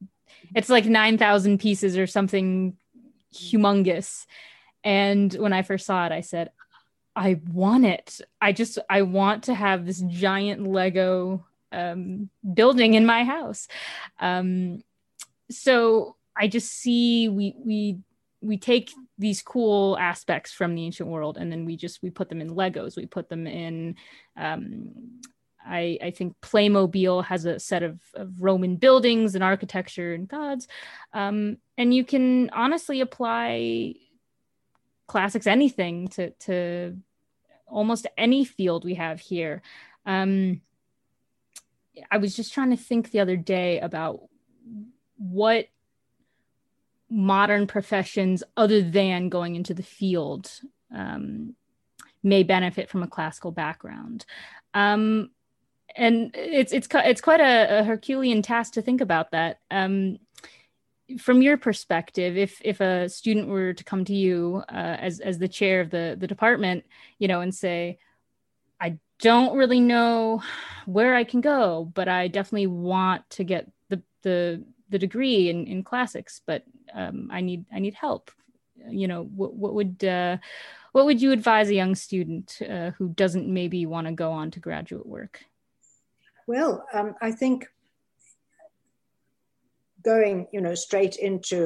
[0.55, 2.77] it's like nine thousand pieces or something
[3.33, 4.25] humongous.
[4.87, 6.49] And when I first saw it, I said,
[7.13, 8.21] I want it.
[8.39, 13.67] I just I want to have this giant Lego um, building in my house.
[14.17, 14.81] Um,
[15.51, 17.97] so I just see we we
[18.41, 22.29] we take these cool aspects from the ancient world and then we just we put
[22.29, 23.95] them in legos we put them in
[24.37, 24.91] um,
[25.65, 30.67] I, I think playmobil has a set of, of roman buildings and architecture and gods
[31.13, 33.95] um, and you can honestly apply
[35.07, 36.95] classics anything to to
[37.67, 39.61] almost any field we have here
[40.05, 40.61] um,
[42.11, 44.21] i was just trying to think the other day about
[45.17, 45.67] what
[47.09, 50.51] modern professions other than going into the field
[50.93, 51.55] um,
[52.23, 54.25] may benefit from a classical background.
[54.73, 55.31] Um,
[55.95, 59.61] and it's it's it's quite a, a, Herculean task to think about that.
[59.71, 60.19] Um,
[61.19, 65.37] from your perspective, if if a student were to come to you uh, as as
[65.37, 66.85] the chair of the the department,
[67.17, 67.99] you know, and say,
[68.79, 70.43] "I don't really know
[70.85, 75.67] where I can go, but I definitely want to get the the the degree in,
[75.67, 78.31] in classics, but um, I need I need help.
[78.89, 80.37] You know, what what would uh,
[80.91, 84.51] what would you advise a young student uh, who doesn't maybe want to go on
[84.51, 85.43] to graduate work?
[86.47, 87.67] Well, um, I think
[90.07, 91.59] going you know straight into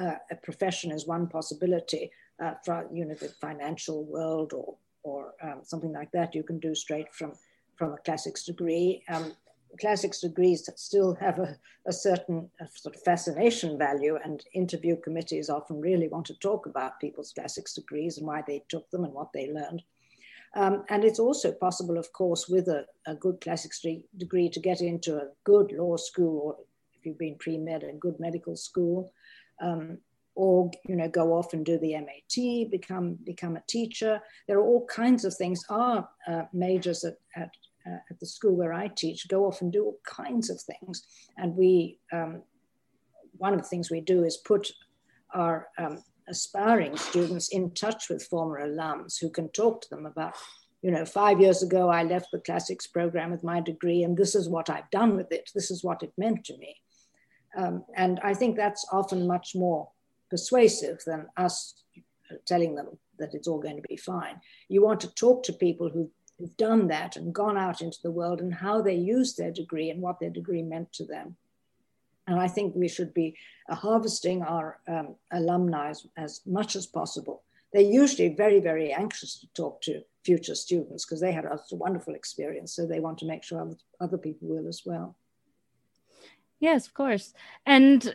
[0.00, 2.10] uh, a profession is one possibility
[2.42, 6.34] uh, for you know the financial world or or um, something like that.
[6.34, 7.32] You can do straight from
[7.76, 9.04] from a classics degree.
[9.08, 9.32] Um,
[9.80, 15.80] classics degrees still have a, a certain sort of fascination value, and interview committees often
[15.80, 19.32] really want to talk about people's classics degrees and why they took them and what
[19.32, 19.82] they learned.
[20.54, 23.84] Um, and it's also possible, of course, with a, a good classics
[24.16, 26.56] degree to get into a good law school, or
[26.98, 29.12] if you've been pre-med, a good medical school,
[29.60, 29.98] um,
[30.34, 34.20] or you know go off and do the MAT, become become a teacher.
[34.46, 35.60] There are all kinds of things.
[35.68, 37.50] Our uh, majors at, at
[37.88, 41.02] uh, at the school where I teach go off and do all kinds of things.
[41.36, 42.42] And we, um,
[43.36, 44.70] one of the things we do is put
[45.34, 50.34] our um, aspiring students in touch with former alums who can talk to them about,
[50.82, 54.34] you know, five years ago I left the classics program with my degree, and this
[54.34, 55.50] is what I've done with it.
[55.54, 56.76] This is what it meant to me.
[57.56, 59.88] Um, and I think that's often much more
[60.30, 61.74] persuasive than us
[62.46, 64.40] telling them that it's all going to be fine.
[64.68, 68.10] You want to talk to people who who've done that and gone out into the
[68.10, 71.36] world and how they used their degree and what their degree meant to them.
[72.26, 73.36] And I think we should be
[73.68, 77.42] harvesting our um, alumni as, as much as possible.
[77.72, 82.14] They're usually very, very anxious to talk to future students because they had a wonderful
[82.14, 82.72] experience.
[82.72, 85.16] So they want to make sure other people will as well.
[86.60, 87.32] Yes, of course.
[87.64, 88.14] And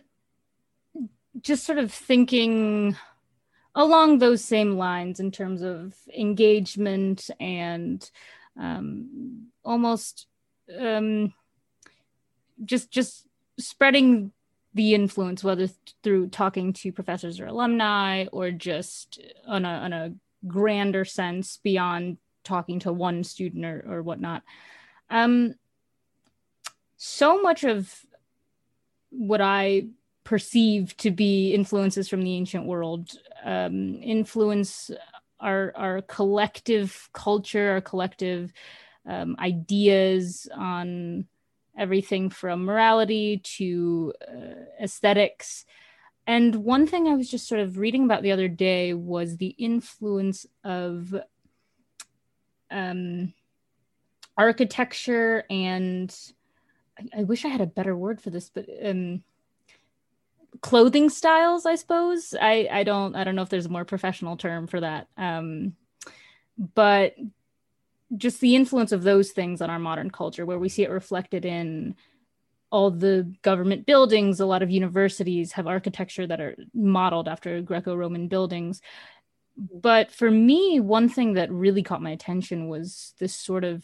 [1.41, 2.95] just sort of thinking
[3.75, 8.10] along those same lines in terms of engagement and
[8.60, 10.27] um, almost
[10.79, 11.34] um,
[12.63, 13.25] just just
[13.58, 14.32] spreading
[14.73, 15.69] the influence, whether
[16.03, 20.13] through talking to professors or alumni, or just on a on a
[20.47, 24.43] grander sense beyond talking to one student or, or whatnot.
[25.10, 25.56] Um,
[26.97, 27.93] so much of
[29.13, 29.88] what I
[30.23, 33.12] perceive to be influences from the ancient world
[33.43, 34.89] um, influence
[35.39, 38.54] our our collective culture, our collective
[39.06, 41.28] um, ideas on
[41.78, 45.65] everything from morality to uh, aesthetics.
[46.26, 49.56] And one thing I was just sort of reading about the other day was the
[49.58, 51.13] influence of
[52.71, 53.34] um,
[54.38, 56.15] architecture and
[57.15, 59.23] I, wish I had a better word for this, but um,
[60.62, 62.34] clothing styles i suppose.
[62.39, 65.08] I i don't i don't know if there's a more professional term for that.
[65.17, 65.73] Um
[66.75, 67.15] but
[68.15, 71.45] just the influence of those things on our modern culture where we see it reflected
[71.45, 71.95] in
[72.69, 78.27] all the government buildings a lot of universities have architecture that are modeled after greco-roman
[78.27, 78.82] buildings.
[79.58, 83.84] But for me one thing that really caught my attention was this sort of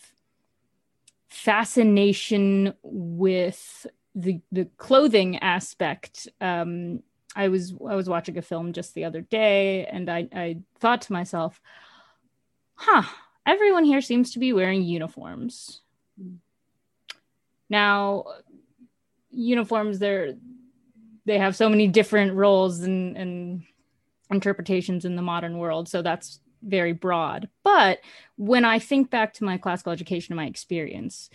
[1.29, 7.01] fascination with the the clothing aspect um
[7.35, 11.01] i was i was watching a film just the other day and i i thought
[11.01, 11.61] to myself
[12.75, 13.03] huh
[13.45, 15.81] everyone here seems to be wearing uniforms
[17.69, 18.25] now
[19.29, 20.33] uniforms they're
[21.25, 23.63] they have so many different roles and and
[24.31, 25.89] interpretations in the modern world.
[25.89, 27.49] So that's very broad.
[27.63, 27.99] But
[28.37, 31.29] when I think back to my classical education and my experience,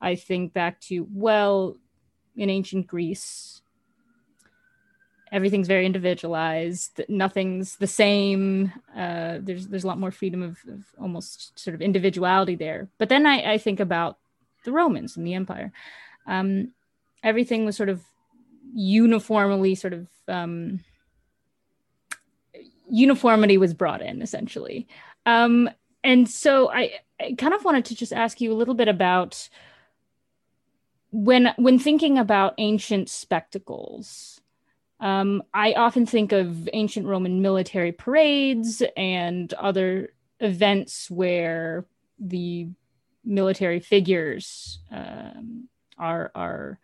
[0.00, 1.76] I think back to, well,
[2.36, 3.62] in ancient Greece,
[5.32, 10.84] everything's very individualized nothing's the same uh, there's there's a lot more freedom of, of,
[11.00, 14.18] almost sort of individuality there but then I, I think about
[14.64, 15.72] the romans and the empire
[16.26, 16.72] um,
[17.24, 18.02] everything was sort of
[18.74, 20.80] uniformly sort of um,
[22.92, 24.86] uniformity was brought in essentially.
[25.26, 25.68] Um,
[26.04, 29.48] and so I, I kind of wanted to just ask you a little bit about
[31.10, 34.40] when when thinking about ancient spectacles
[35.02, 41.86] um, I often think of ancient Roman military parades and other events where
[42.20, 42.68] the
[43.24, 45.68] military figures um,
[45.98, 46.78] are are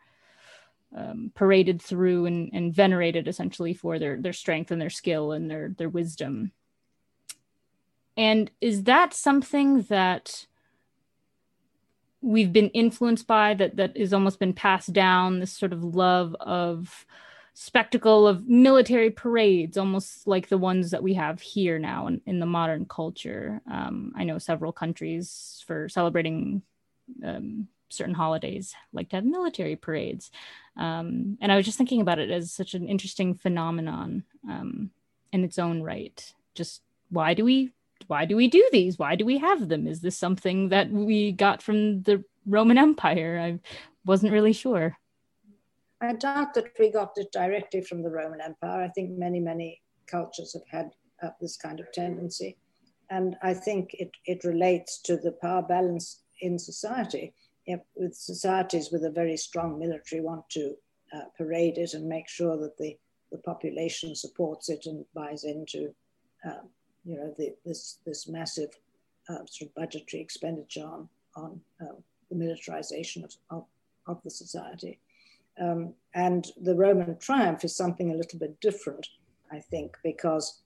[0.97, 5.51] um, paraded through and, and venerated essentially for their their strength and their skill and
[5.51, 6.53] their their wisdom.
[8.16, 10.47] And is that something that
[12.20, 16.34] we've been influenced by that that has almost been passed down this sort of love
[16.41, 17.07] of
[17.55, 22.39] spectacle of military parades, almost like the ones that we have here now in, in
[22.39, 23.61] the modern culture.
[23.70, 26.62] Um, I know several countries for celebrating
[27.24, 30.30] um, certain holidays like to have military parades.
[30.76, 34.91] Um, and I was just thinking about it as such an interesting phenomenon um,
[35.32, 36.32] in its own right.
[36.55, 37.72] Just why do we
[38.07, 38.99] why do we do these?
[38.99, 39.86] Why do we have them?
[39.86, 43.39] Is this something that we got from the Roman Empire?
[43.43, 43.59] I
[44.05, 44.97] wasn't really sure.
[46.01, 48.84] I doubt that we got it directly from the Roman Empire.
[48.84, 50.91] I think many, many cultures have had
[51.22, 52.57] uh, this kind of tendency.
[53.11, 57.34] And I think it, it relates to the power balance in society.
[57.95, 60.75] With societies with a very strong military want to
[61.14, 62.97] uh, parade it and make sure that the,
[63.31, 65.95] the population supports it and buys into
[66.47, 66.62] uh,
[67.05, 68.71] you know, the, this, this massive
[69.29, 71.95] uh, sort of budgetary expenditure on, on uh,
[72.31, 73.64] the militarization of, of,
[74.07, 74.99] of the society.
[75.61, 79.07] Um, and the Roman triumph is something a little bit different,
[79.51, 80.61] I think, because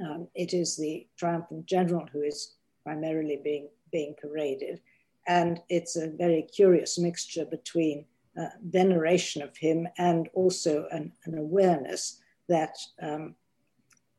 [0.00, 4.80] um, it is the triumphant general who is primarily being, being paraded.
[5.26, 8.04] And it's a very curious mixture between
[8.38, 13.34] uh, veneration of him and also an, an awareness that um,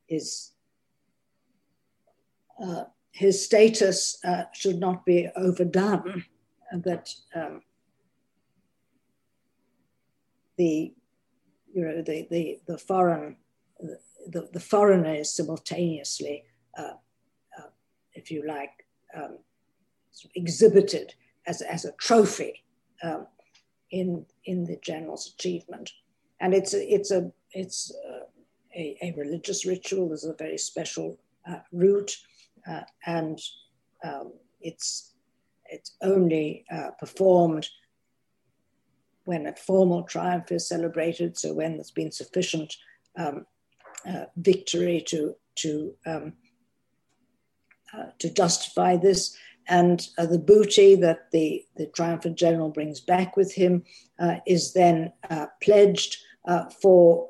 [0.08, 0.52] his,
[2.62, 6.26] uh, his status uh, should not be overdone,
[6.74, 7.62] that um,
[10.58, 10.94] the
[11.74, 13.38] you know the the, the foreign
[13.80, 16.44] the, the foreigner is simultaneously
[16.78, 16.94] uh,
[17.58, 17.70] uh,
[18.14, 18.86] if you like
[19.16, 19.38] um,
[20.36, 21.14] exhibited
[21.46, 22.64] as, as a trophy
[23.04, 23.28] um,
[23.92, 25.92] in in the general's achievement.
[26.40, 27.92] And it's a, it's a it's
[28.76, 30.10] a, a, religious ritual.
[30.10, 31.18] There's a very special
[31.50, 32.16] uh, route
[32.70, 33.40] uh, and
[34.04, 35.14] um, it's
[35.70, 37.68] it's only uh, performed
[39.26, 42.74] when a formal triumph is celebrated, so when there's been sufficient
[43.18, 43.46] um,
[44.08, 46.34] uh, victory to to um,
[47.94, 49.36] uh, to justify this,
[49.68, 53.84] and uh, the booty that the the triumphant general brings back with him
[54.20, 57.30] uh, is then uh, pledged uh, for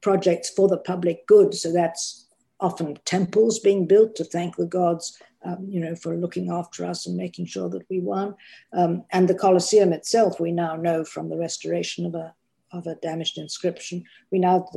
[0.00, 1.54] projects for the public good.
[1.54, 2.26] So that's
[2.60, 7.06] often temples being built to thank the gods um, you know, for looking after us
[7.06, 8.34] and making sure that we won.
[8.72, 12.34] Um, and the Colosseum itself, we now know from the restoration of a
[12.70, 14.68] of a damaged inscription, we now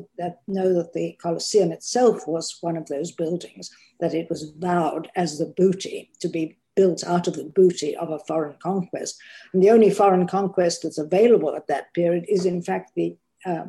[0.47, 5.37] know that the Colosseum itself was one of those buildings that it was vowed as
[5.37, 9.19] the booty to be built out of the booty of a foreign conquest.
[9.53, 13.65] And the only foreign conquest that's available at that period is, in fact, the uh,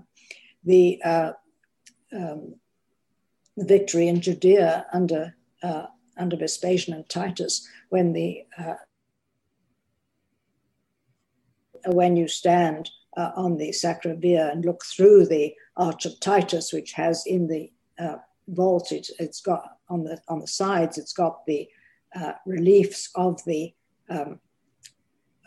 [0.65, 1.33] the uh,
[2.13, 2.55] um,
[3.57, 5.87] victory in Judea under uh,
[6.19, 8.75] under Vespasian and Titus when the uh,
[11.87, 16.73] when you stand uh, on the Sacra Via and look through the Arch of Titus,
[16.73, 18.17] which has in the uh,
[18.49, 21.69] vault, it, has got on the on the sides, it's got the
[22.15, 23.73] uh, reliefs of the
[24.09, 24.41] um,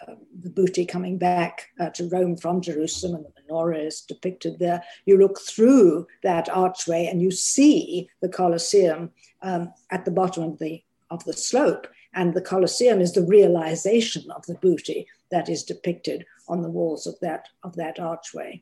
[0.08, 4.60] uh, the booty coming back uh, to Rome from Jerusalem, and the menorah is depicted
[4.60, 4.84] there.
[5.06, 9.12] You look through that archway and you see the Colosseum
[9.42, 14.30] um, at the bottom of the of the slope, and the Colosseum is the realization
[14.32, 18.62] of the booty that is depicted on the walls of that of that archway.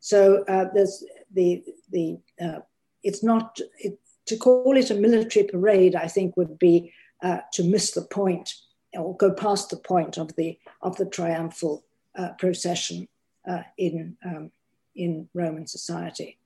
[0.00, 2.60] So uh, there's the the uh,
[3.02, 5.96] it's not it, to call it a military parade.
[5.96, 6.92] I think would be
[7.24, 8.54] uh, to miss the point
[8.92, 11.84] or go past the point of the of the triumphal
[12.16, 13.08] uh, procession
[13.50, 14.52] uh, in um,
[14.94, 16.38] in Roman society.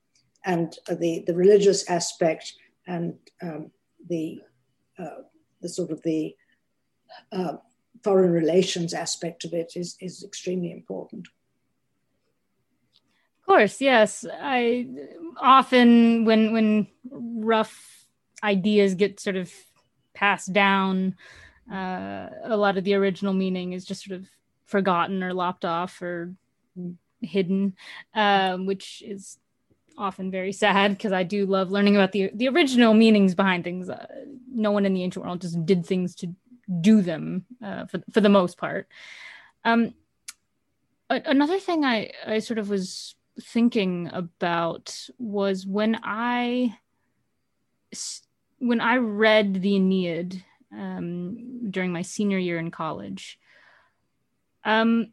[0.45, 2.53] and the, the religious aspect
[2.87, 3.71] and um,
[4.07, 4.41] the,
[4.97, 5.23] uh,
[5.61, 6.35] the sort of the
[7.31, 7.53] uh,
[8.03, 11.27] foreign relations aspect of it is, is extremely important.
[13.39, 14.25] Of course, yes.
[14.31, 14.87] I
[15.41, 18.05] often when when rough
[18.43, 19.51] ideas get sort of
[20.19, 21.15] passed down,
[21.71, 24.27] uh, a lot of the original meaning is just sort of
[24.65, 26.33] forgotten or lopped off or
[27.21, 27.73] hidden,
[28.13, 29.37] um, which is
[29.97, 33.89] often very sad because I do love learning about the the original meanings behind things.
[33.89, 34.05] Uh,
[34.51, 36.27] no one in the ancient world just did things to
[36.81, 38.89] do them uh, for for the most part.
[39.63, 39.93] Um,
[41.09, 46.77] another thing I I sort of was thinking about was when I
[48.59, 53.39] when I read the Aeneid um, during my senior year in college.
[54.63, 55.11] Um,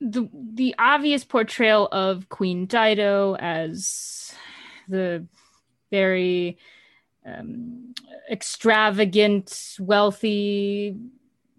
[0.00, 4.34] the the obvious portrayal of Queen Dido as
[4.88, 5.26] the
[5.90, 6.58] very
[7.24, 7.94] um,
[8.30, 10.96] extravagant, wealthy,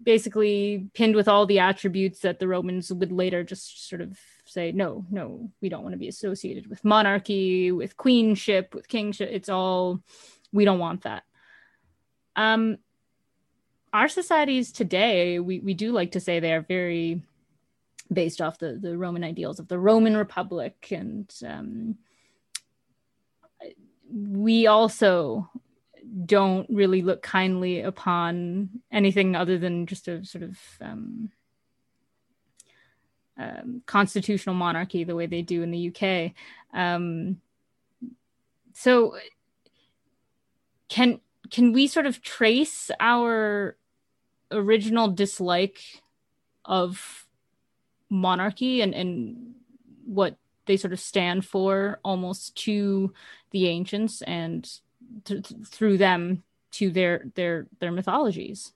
[0.02, 4.70] basically pinned with all the attributes that the Romans would later just sort of say,
[4.70, 9.28] no, no, we don't want to be associated with monarchy, with queenship, with kingship.
[9.32, 10.00] It's all,
[10.56, 11.22] we don't want that.
[12.34, 12.78] Um,
[13.92, 17.22] our societies today, we, we do like to say they are very
[18.12, 20.88] based off the, the Roman ideals of the Roman Republic.
[20.90, 21.96] And um,
[24.10, 25.48] we also
[26.24, 31.30] don't really look kindly upon anything other than just a sort of um,
[33.38, 36.32] um, constitutional monarchy the way they do in the UK.
[36.72, 37.40] Um,
[38.74, 39.16] so
[40.88, 41.20] can
[41.50, 43.76] can we sort of trace our
[44.50, 45.80] original dislike
[46.64, 47.26] of
[48.08, 49.54] monarchy and, and
[50.04, 53.12] what they sort of stand for almost to
[53.50, 54.80] the ancients and
[55.24, 58.72] th- through them to their their their mythologies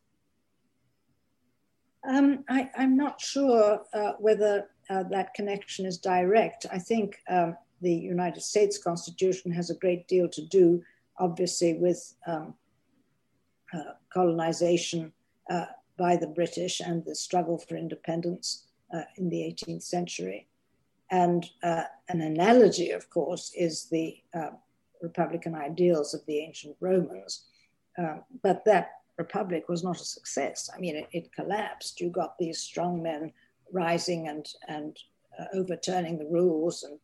[2.08, 6.66] um, I, am not sure uh, whether uh, that connection is direct.
[6.72, 10.82] I think um, the United States Constitution has a great deal to do,
[11.21, 12.55] obviously, with um,
[13.73, 15.12] uh, colonization
[15.49, 15.66] uh,
[15.97, 20.49] by the British and the struggle for independence uh, in the 18th century.
[21.12, 24.16] And uh, an analogy, of course, is the
[25.03, 27.47] Republican ideals of the ancient Romans.
[28.43, 30.71] but that republic was not a success.
[30.75, 32.01] I mean, it, it collapsed.
[32.01, 33.33] You got these strong men
[33.73, 34.97] rising and, and
[35.39, 36.99] uh, overturning the rules and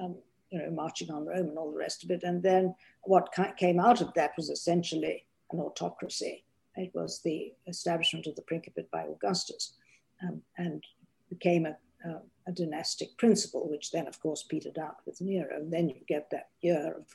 [0.00, 0.16] um,
[0.50, 2.22] you know, marching on Rome and all the rest of it.
[2.22, 6.44] And then what came out of that was essentially an autocracy.
[6.76, 9.74] It was the establishment of the Principate by Augustus
[10.22, 10.84] um, and
[11.28, 15.56] became a, a, a, dynastic principle, which then, of course, petered out with Nero.
[15.56, 17.06] And then you get that year of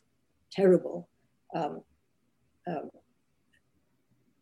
[0.52, 1.08] terrible
[1.54, 1.82] um,
[2.68, 2.90] um,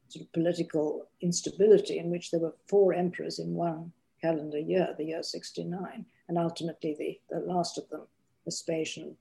[0.07, 3.91] sort of political instability in which there were four emperors in one
[4.21, 8.07] calendar year, the year 69, and ultimately the, the last of them,
[8.45, 9.15] Vespasian,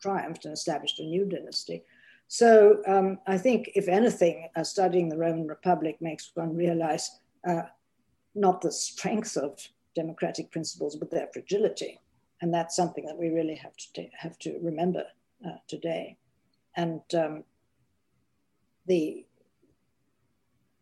[0.00, 1.84] triumphed and established a new dynasty.
[2.28, 7.10] So um, I think, if anything, uh, studying the Roman Republic makes one realize
[7.46, 7.62] uh,
[8.34, 9.58] not the strength of
[9.94, 12.00] democratic principles, but their fragility.
[12.40, 15.04] And that's something that we really have to, have to remember
[15.44, 16.18] uh, today.
[16.76, 17.44] And um,
[18.86, 19.24] the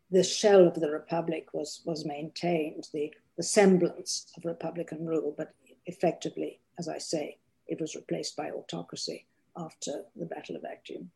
[0.09, 5.53] the shell of the republic was, was maintained, the, the semblance of republican rule, but
[5.85, 7.37] effectively, as I say,
[7.67, 11.11] it was replaced by autocracy after the Battle of Actium.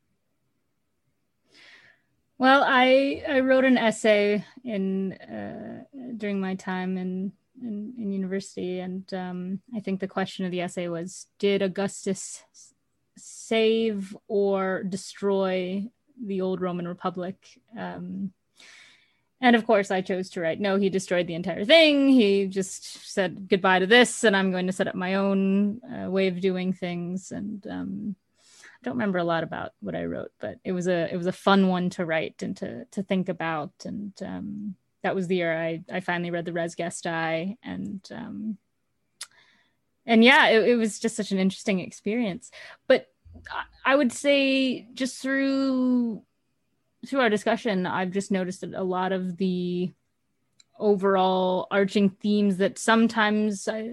[2.38, 5.84] Well, I, I wrote an essay in uh,
[6.18, 10.62] during my time in, in, in university, and um, I think the question of the
[10.62, 12.44] essay was: Did Augustus
[13.16, 15.88] save or destroy
[16.26, 17.36] the old Roman Republic?
[17.78, 18.34] Um,
[19.42, 22.10] and of course, I chose to write, no, he destroyed the entire thing.
[22.10, 26.10] He just said goodbye to this, and I'm going to set up my own uh,
[26.10, 27.32] way of doing things.
[27.32, 31.12] And um, I don't remember a lot about what I wrote, but it was a
[31.12, 33.74] it was a fun one to write and to to think about.
[33.84, 38.60] And um, that was the year I I finally read the Res Gestae, and um,
[40.06, 42.52] and yeah, it, it was just such an interesting experience.
[42.88, 43.08] But
[43.84, 46.22] I would say just through
[47.06, 49.92] through our discussion, I've just noticed that a lot of the
[50.80, 53.84] overall arching themes that sometimes uh,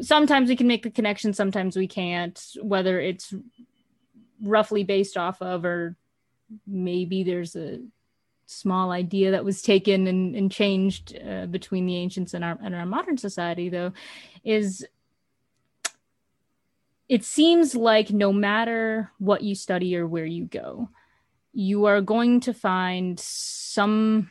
[0.00, 3.34] sometimes we can make the connection, sometimes we can't, whether it's
[4.42, 5.96] roughly based off of or
[6.66, 7.80] maybe there's a
[8.46, 12.74] small idea that was taken and, and changed uh, between the ancients and our and
[12.74, 13.92] our modern society though
[14.42, 14.86] is
[17.08, 20.90] it seems like no matter what you study or where you go,
[21.58, 24.30] you are going to find some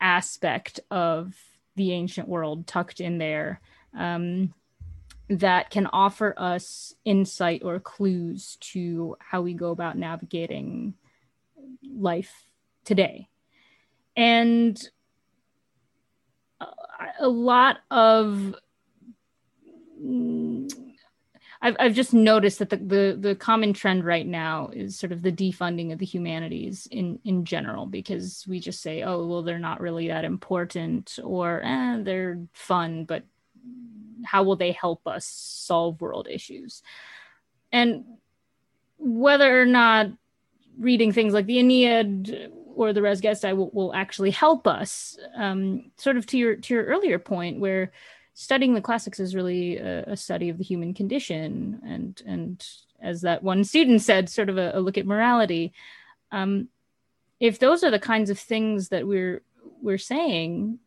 [0.00, 1.34] aspect of
[1.76, 3.60] the ancient world tucked in there
[3.94, 4.54] um,
[5.28, 10.94] that can offer us insight or clues to how we go about navigating
[11.94, 12.46] life
[12.86, 13.28] today.
[14.16, 14.82] And
[17.20, 18.54] a lot of
[21.64, 25.22] I've, I've just noticed that the, the, the common trend right now is sort of
[25.22, 29.58] the defunding of the humanities in in general because we just say oh well they're
[29.58, 33.24] not really that important or eh, they're fun but
[34.24, 36.82] how will they help us solve world issues?
[37.70, 38.04] And
[38.98, 40.08] whether or not
[40.78, 45.90] reading things like the Aeneid or the Res Gestae will, will actually help us um,
[45.96, 47.92] sort of to your to your earlier point where
[48.34, 52.66] studying the classics is really a, a, study of the human condition and and
[53.00, 55.72] as that one student said sort of a, a look at morality.
[56.30, 56.68] Um,
[57.40, 59.42] if those are the kinds of things that we're
[59.82, 60.78] we're saying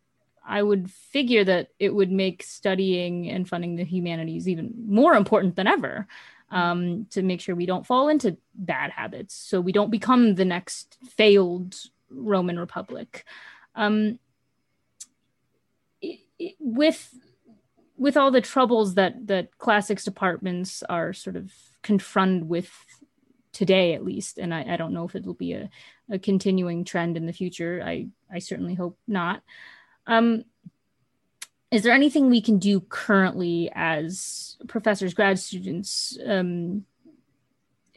[0.48, 5.56] i would figure that it would make studying and funding the humanities even more important
[5.56, 6.08] than ever
[6.52, 10.46] um, to make sure we don't fall into bad habits so we don't become the
[10.46, 11.76] next failed
[12.10, 13.26] roman republic.
[13.76, 14.20] Um,
[16.60, 17.14] with
[17.98, 22.72] with all the troubles that that classics departments are sort of confronted with
[23.52, 25.70] today at least and i, I don't know if it will be a,
[26.10, 27.82] a continuing trend in the future.
[27.84, 29.42] I i certainly hope not.
[30.08, 30.46] Um
[31.72, 36.86] is there anything we can do currently as professors grad students um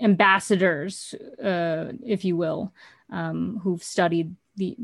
[0.01, 2.73] ambassadors uh if you will
[3.11, 4.77] um who've studied the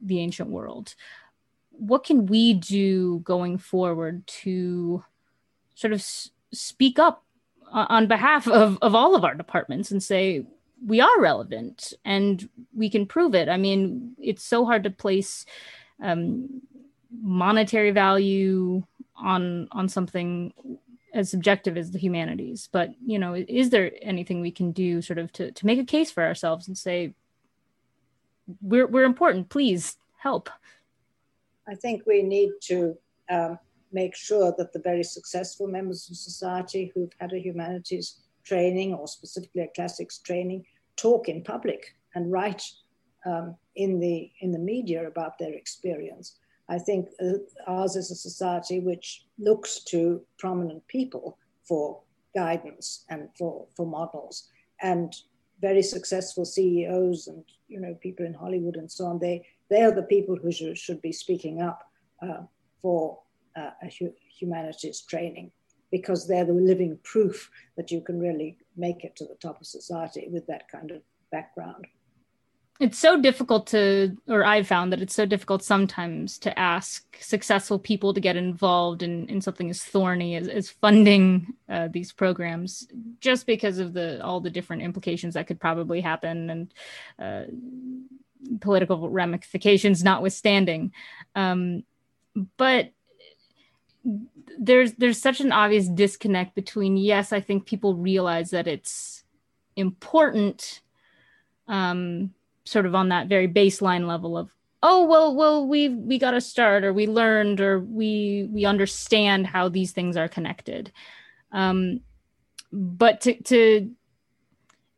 [0.00, 0.94] the ancient world
[1.80, 5.02] what can we do going forward to
[5.74, 7.24] sort of s- speak up
[7.72, 10.44] on behalf of, of all of our departments and say
[10.84, 13.48] we are relevant and we can prove it.
[13.48, 15.46] I mean it's so hard to place
[16.02, 16.62] um,
[17.22, 18.82] monetary value
[19.16, 20.52] on on something
[21.14, 22.68] as subjective as the humanities.
[22.70, 25.84] But you know is there anything we can do sort of to, to make a
[25.84, 27.14] case for ourselves and say
[28.60, 29.48] we're, we're important.
[29.48, 30.50] Please help
[31.70, 32.96] I think we need to
[33.30, 33.58] um,
[33.92, 39.06] make sure that the very successful members of society who've had a humanities training or
[39.06, 40.64] specifically a classics training
[40.96, 42.62] talk in public and write
[43.24, 46.36] um, in the in the media about their experience.
[46.68, 52.00] I think uh, ours is a society which looks to prominent people for
[52.34, 54.48] guidance and for, for models.
[54.82, 55.14] And
[55.60, 59.94] very successful CEOs and you know people in Hollywood and so on, they they are
[59.94, 61.82] the people who should, should be speaking up
[62.22, 62.42] uh,
[62.82, 63.20] for
[63.56, 65.50] uh, hu- humanities training
[65.90, 69.66] because they're the living proof that you can really make it to the top of
[69.66, 71.02] society with that kind of
[71.32, 71.86] background.
[72.78, 77.78] It's so difficult to, or I've found that it's so difficult sometimes to ask successful
[77.78, 82.88] people to get involved in, in something as thorny as, as funding uh, these programs,
[83.20, 86.74] just because of the all the different implications that could probably happen and
[87.18, 87.42] uh,
[88.60, 90.92] political ramifications notwithstanding.
[91.34, 91.84] Um,
[92.56, 92.92] but
[94.58, 99.24] there's there's such an obvious disconnect between yes, I think people realize that it's
[99.76, 100.80] important,
[101.68, 102.32] um,
[102.64, 104.50] sort of on that very baseline level of
[104.82, 109.46] oh well well we we got to start or we learned or we we understand
[109.46, 110.90] how these things are connected
[111.52, 112.00] um
[112.72, 113.90] but to to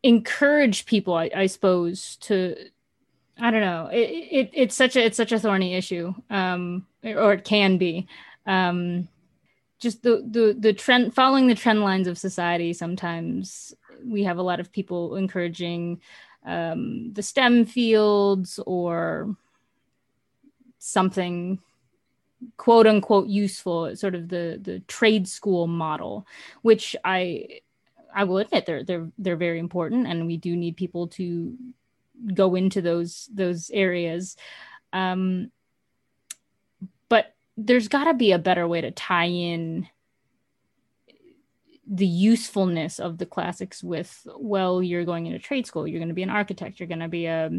[0.02, 2.54] encourage people I, I suppose to
[3.38, 3.88] I don't know.
[3.92, 8.06] It, it, it's such a it's such a thorny issue, um, or it can be.
[8.46, 9.08] Um,
[9.78, 12.72] just the the the trend following the trend lines of society.
[12.72, 13.74] Sometimes
[14.04, 16.00] we have a lot of people encouraging
[16.44, 19.36] um, the STEM fields or
[20.78, 21.58] something
[22.56, 26.26] quote unquote useful, sort of the the trade school model,
[26.62, 27.60] which I
[28.14, 31.56] I will admit they're they're they're very important, and we do need people to
[32.34, 34.36] go into those those areas.
[34.92, 35.50] Um,
[37.08, 39.88] but there's got to be a better way to tie in
[41.86, 46.14] the usefulness of the classics with well you're going into trade school you're going to
[46.14, 47.50] be an architect you're going to be a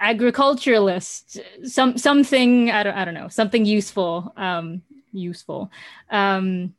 [0.00, 4.82] agriculturalist some something I don't, I don't know something useful um
[5.12, 5.70] useful.
[6.10, 6.74] Um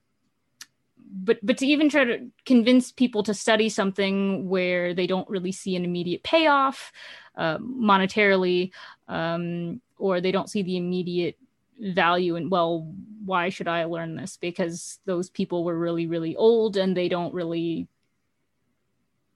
[1.10, 5.52] but but to even try to convince people to study something where they don't really
[5.52, 6.92] see an immediate payoff
[7.36, 8.72] uh, monetarily
[9.08, 11.38] um, or they don't see the immediate
[11.80, 12.94] value and well
[13.26, 14.38] why should i learn this?
[14.38, 17.88] Because those people were really really old and they don't really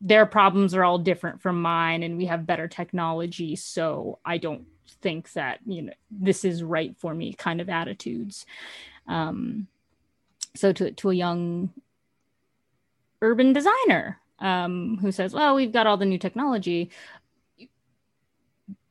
[0.01, 3.55] their problems are all different from mine and we have better technology.
[3.55, 4.65] So i don't
[5.01, 8.45] think that you know this is right for me kind of attitudes.
[9.07, 9.67] Um
[10.55, 11.71] so to to a young
[13.21, 16.89] urban designer um who says well we've got all the new technology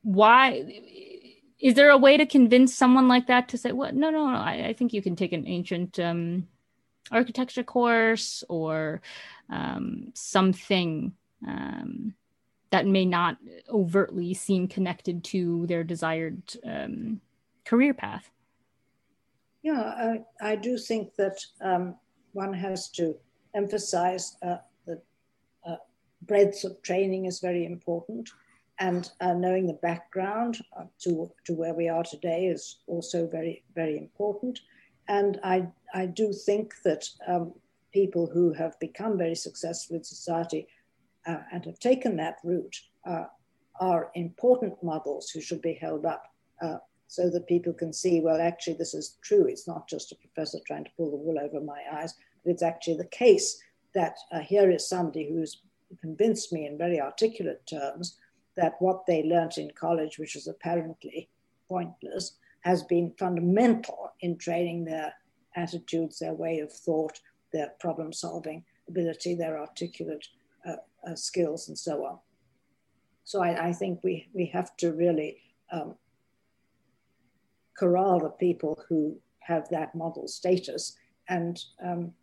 [0.01, 0.81] why
[1.59, 4.31] is there a way to convince someone like that to say what well, no no
[4.31, 6.47] no I, I, think you can take an ancient um
[7.11, 9.01] architecture course or
[9.49, 11.13] um, something
[11.47, 12.13] um,
[12.71, 13.37] that may not
[13.69, 17.21] overtly seem connected to their desired um,
[17.65, 18.29] career path.
[19.63, 19.81] Yeah,
[20.41, 21.95] I, I do think that um,
[22.33, 23.15] one has to
[23.55, 25.01] emphasize uh, the
[25.65, 25.77] uh,
[26.23, 28.29] breadth of training is very important,
[28.79, 33.63] and uh, knowing the background uh, to, to where we are today is also very,
[33.73, 34.59] very important.
[35.07, 37.53] And I, I do think that um,
[37.93, 40.67] people who have become very successful in society
[41.25, 43.25] uh, and have taken that route uh,
[43.79, 46.23] are important models who should be held up
[47.13, 49.45] so that people can see, well, actually, this is true.
[49.45, 52.63] It's not just a professor trying to pull the wool over my eyes, but it's
[52.63, 53.61] actually the case
[53.93, 55.61] that uh, here is somebody who's
[56.01, 58.17] convinced me in very articulate terms
[58.57, 61.29] that what they learnt in college, which was apparently
[61.69, 65.13] pointless, has been fundamental in training their
[65.55, 67.19] attitudes, their way of thought,
[67.51, 70.25] their problem solving ability, their articulate
[70.67, 72.17] uh, uh, skills, and so on.
[73.23, 75.37] So I, I, think we, we have to really
[75.71, 75.93] um,
[77.77, 80.95] corral the people who have that model status
[81.29, 82.13] and um,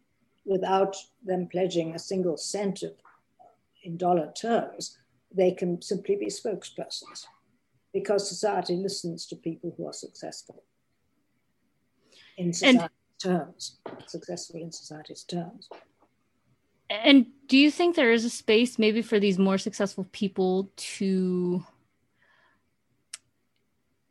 [0.44, 2.92] without them pledging a single cent of,
[3.82, 4.98] in dollar terms,
[5.34, 7.26] they can simply be spokespersons
[7.92, 10.62] because society listens to people who are successful
[12.36, 15.68] in society terms, successful in society's terms.
[16.88, 21.64] And do you think there is a space maybe for these more successful people to,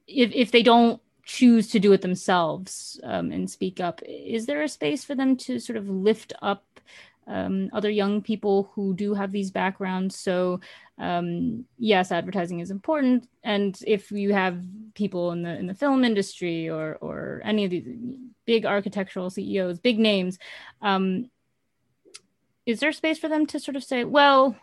[0.07, 4.63] if, if they don't choose to do it themselves um, and speak up, is there
[4.63, 6.63] a space for them to sort of lift up
[7.27, 10.17] um, other young people who do have these backgrounds.
[10.17, 10.59] So
[10.97, 14.59] um, yes, advertising is important, and if you have
[14.95, 17.87] people in the in the film industry or or any of these
[18.45, 20.39] big architectural CEOs, big names,
[20.81, 21.29] um,
[22.65, 24.57] is there space for them to sort of say, well,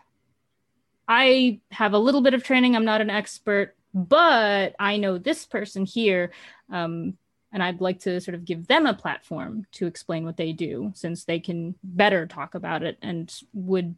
[1.07, 5.47] I have a little bit of training, I'm not an expert, but I know this
[5.47, 6.31] person here.
[6.71, 7.17] Um,
[7.51, 10.93] and I'd like to sort of give them a platform to explain what they do
[10.95, 12.99] since they can better talk about it.
[13.01, 13.95] And would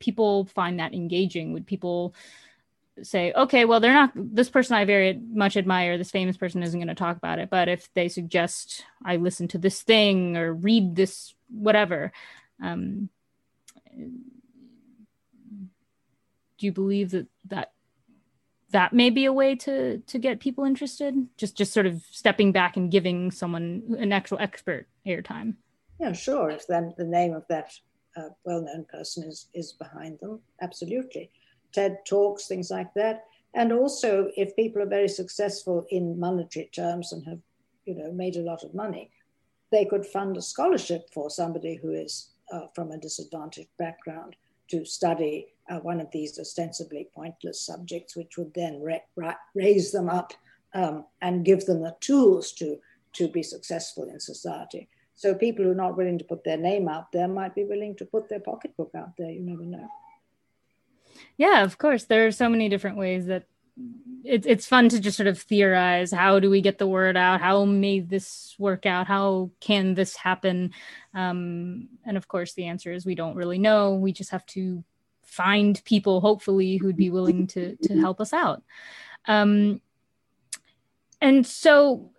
[0.00, 1.52] people find that engaging?
[1.52, 2.14] Would people
[3.02, 6.80] say, okay, well, they're not, this person I very much admire, this famous person isn't
[6.80, 7.48] going to talk about it.
[7.48, 12.10] But if they suggest I listen to this thing or read this, whatever,
[12.60, 13.08] um,
[16.58, 17.72] do you believe that that
[18.70, 21.14] that may be a way to to get people interested.
[21.36, 25.54] Just just sort of stepping back and giving someone an actual expert airtime.
[26.00, 27.72] Yeah sure if then the name of that
[28.16, 30.40] uh, well-known person is is behind them.
[30.60, 31.30] Absolutely.
[31.72, 33.24] Ted talks things like that.
[33.54, 37.40] And also if people are very successful in monetary terms and have
[37.84, 39.10] you know made a lot of money
[39.72, 44.36] they could fund a scholarship for somebody who is uh, from a disadvantaged background
[44.68, 49.92] to study uh, one of these ostensibly pointless subjects, which would then ra- ra- raise
[49.92, 50.32] them up
[50.74, 52.78] um, and give them the tools to,
[53.14, 54.88] to be successful in society.
[55.14, 57.96] So people who are not willing to put their name out there might be willing
[57.96, 59.30] to put their pocketbook out there.
[59.30, 59.88] You never know.
[61.38, 62.04] Yeah, of course.
[62.04, 63.46] There are so many different ways that
[64.24, 67.40] it's it's fun to just sort of theorize how do we get the word out
[67.40, 70.72] how may this work out how can this happen
[71.14, 74.82] um, and of course the answer is we don't really know we just have to
[75.26, 78.62] find people hopefully who'd be willing to to help us out.
[79.26, 79.80] Um,
[81.20, 82.10] and so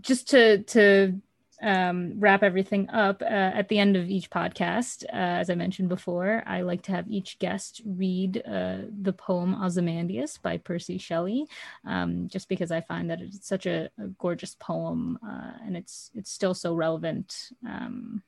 [0.00, 1.20] just to to
[1.62, 5.90] um, wrap everything up uh, at the end of each podcast uh, as i mentioned
[5.90, 11.44] before i like to have each guest read uh, the poem ozymandias by percy shelley
[11.86, 16.10] um, just because i find that it's such a, a gorgeous poem uh, and it's
[16.14, 18.22] it's still so relevant um,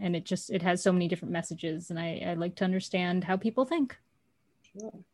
[0.00, 3.24] and it just it has so many different messages and I, I like to understand
[3.24, 3.96] how people think
[4.72, 5.04] sure.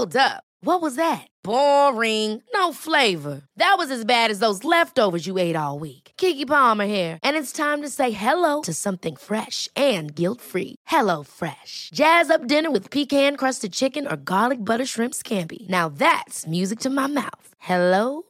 [0.00, 1.26] hold up What was that?
[1.42, 2.42] Boring.
[2.54, 3.42] No flavor.
[3.56, 6.12] That was as bad as those leftovers you ate all week.
[6.18, 10.76] Keke Palmer here, and it's time to say hello to something fresh and guilt-free.
[10.86, 11.90] Hello Fresh.
[11.94, 15.68] Jazz up dinner with pecan-crusted chicken or garlic butter shrimp scampi.
[15.68, 17.54] Now that's music to my mouth.
[17.58, 18.29] Hello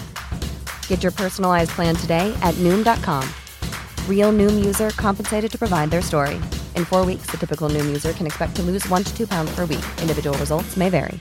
[0.91, 3.23] Get your personalized plan today at Noom.com.
[4.09, 6.35] Real Noom user compensated to provide their story.
[6.75, 9.55] In four weeks, the typical Noom user can expect to lose one to two pounds
[9.55, 9.85] per week.
[10.01, 11.17] Individual results may vary.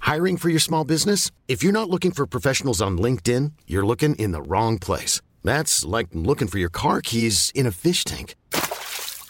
[0.00, 1.30] Hiring for your small business?
[1.46, 5.20] If you're not looking for professionals on LinkedIn, you're looking in the wrong place.
[5.44, 8.34] That's like looking for your car keys in a fish tank.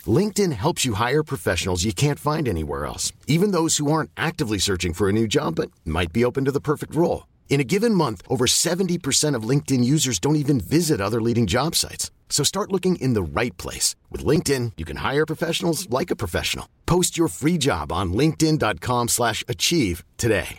[0.06, 4.58] LinkedIn helps you hire professionals you can't find anywhere else, even those who aren't actively
[4.58, 7.24] searching for a new job but might be open to the perfect role.
[7.52, 11.74] In a given month, over 70% of LinkedIn users don't even visit other leading job
[11.74, 12.10] sites.
[12.30, 13.94] So start looking in the right place.
[14.10, 16.66] With LinkedIn, you can hire professionals like a professional.
[16.86, 20.58] Post your free job on linkedin.com slash achieve today.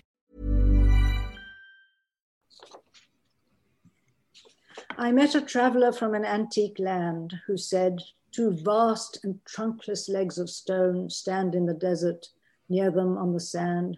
[4.96, 10.38] I met a traveler from an antique land who said, Two vast and trunkless legs
[10.38, 12.28] of stone stand in the desert,
[12.70, 13.98] near them on the sand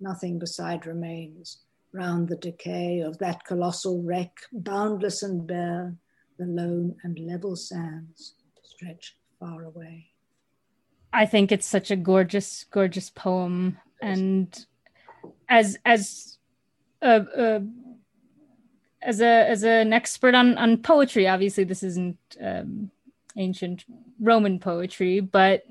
[0.00, 1.58] nothing beside remains.
[1.92, 5.96] Round the decay of that colossal wreck, boundless and bare,
[6.38, 10.06] the lone and level sands stretch far away.
[11.12, 14.66] I think it's such a gorgeous, gorgeous poem, and
[15.48, 16.38] as as
[17.02, 17.62] a, a
[19.02, 22.90] as a as an expert on on poetry, obviously this isn't um,
[23.36, 23.84] ancient
[24.20, 25.64] Roman poetry, but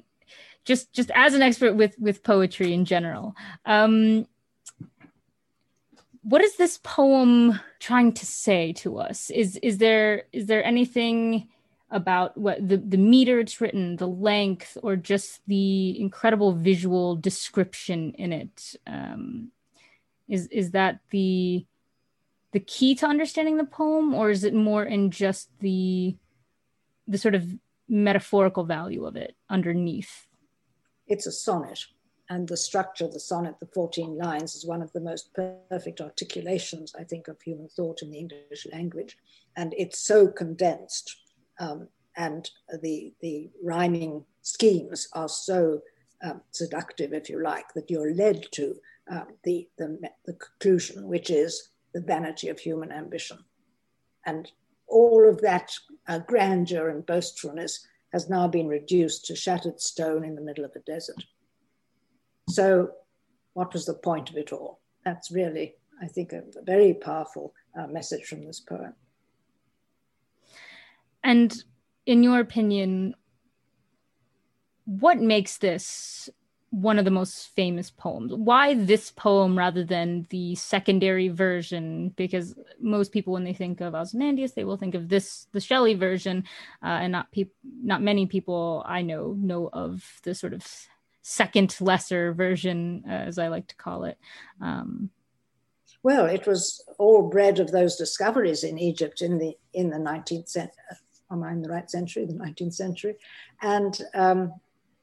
[0.66, 3.36] just just as an expert with with poetry in general
[3.66, 4.26] um
[6.30, 9.30] what is this poem trying to say to us?
[9.30, 11.48] Is is there is there anything
[11.92, 18.14] about what the, the meter it's written the length or just the incredible visual description
[18.14, 18.76] in it?
[18.86, 19.52] Um
[20.28, 21.66] is is that the
[22.52, 26.16] the key to understanding the poem or is it more in just the
[27.08, 27.44] the sort of
[27.88, 30.28] metaphorical value of it underneath
[31.10, 31.80] it's a sonnet.
[32.32, 36.00] And the structure of the sonnet, the 14 lines, is one of the most perfect
[36.00, 39.18] articulations, I think, of human thought in the English language.
[39.58, 41.16] And it's so condensed.
[41.60, 42.50] Um, and
[42.84, 45.82] the, the rhyming schemes are so
[46.22, 48.76] um, seductive, if you like, that you're led to
[49.10, 53.40] um, the, the, the conclusion, which is the vanity of human ambition.
[54.26, 54.52] And
[54.88, 55.72] all of that
[56.08, 60.76] uh, grandeur and boastfulness has now been reduced to shattered stone in the middle of
[60.76, 61.24] a desert.
[62.50, 62.92] So,
[63.54, 64.80] what was the point of it all?
[65.06, 68.94] That's really, I think, a, very powerful uh, message from this poem.
[71.24, 71.64] And
[72.06, 73.16] in your opinion,
[74.86, 76.30] what makes this
[76.72, 78.34] one of the most famous poems.
[78.34, 82.10] Why this poem rather than the secondary version?
[82.10, 85.96] Because most people, when they think of Ozymandias, they will think of this, the Shelley
[85.96, 86.44] version,
[86.84, 87.54] uh, and not people,
[87.84, 90.66] not many people I know know of the sort of
[91.22, 94.18] second lesser version, uh, as I like to call it.
[94.62, 95.10] Um,
[96.04, 100.50] well, it was all bred of those discoveries in Egypt in the in the 19th
[100.50, 100.76] century.
[101.32, 102.26] Am I in the right century?
[102.26, 103.16] The 19th century,
[103.62, 104.54] and um,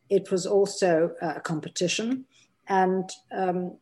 [0.09, 2.25] it was also a competition.
[2.69, 3.77] And um,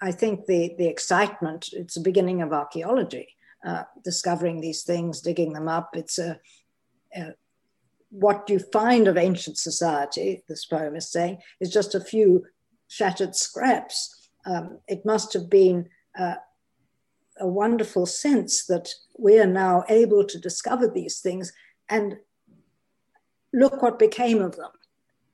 [0.00, 3.28] I think the, the excitement, it's the beginning of archaeology,
[3.64, 5.90] uh, discovering these things, digging them up.
[5.94, 6.38] It's a,
[7.14, 7.34] a,
[8.10, 12.44] what you find of ancient society, this poem is saying, is just a few
[12.88, 14.30] shattered scraps.
[14.46, 16.36] Um, it must have been uh,
[17.38, 21.52] a wonderful sense that we are now able to discover these things
[21.88, 22.16] and
[23.52, 24.70] look what became of them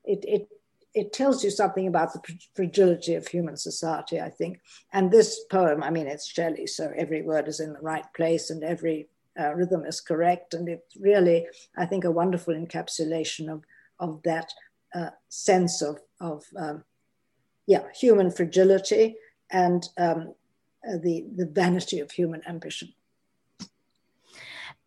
[0.06, 0.48] it, it,
[0.94, 2.20] it tells you something about the
[2.54, 4.60] fragility of human society, I think.
[4.92, 8.48] And this poem, I mean, it's Shelley, so every word is in the right place
[8.48, 10.54] and every uh, rhythm is correct.
[10.54, 11.46] And it's really,
[11.76, 13.64] I think, a wonderful encapsulation of,
[13.98, 14.50] of that
[14.94, 16.84] uh, sense of, of um,
[17.66, 19.16] yeah, human fragility
[19.50, 20.34] and um,
[20.88, 22.94] uh, the, the vanity of human ambition.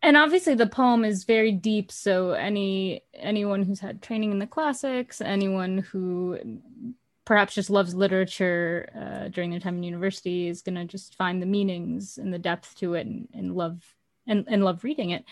[0.02, 4.46] And obviously the poem is very deep, so any anyone who's had training in the
[4.46, 6.38] classics, anyone who
[7.26, 11.40] perhaps just loves literature uh, during their time in university is going to just find
[11.40, 13.84] the meanings and the depth to it and, and love
[14.26, 15.24] and, and love reading it.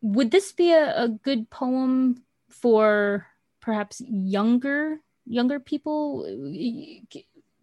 [0.00, 3.26] Would this be a, a good poem for
[3.60, 6.24] perhaps younger younger people?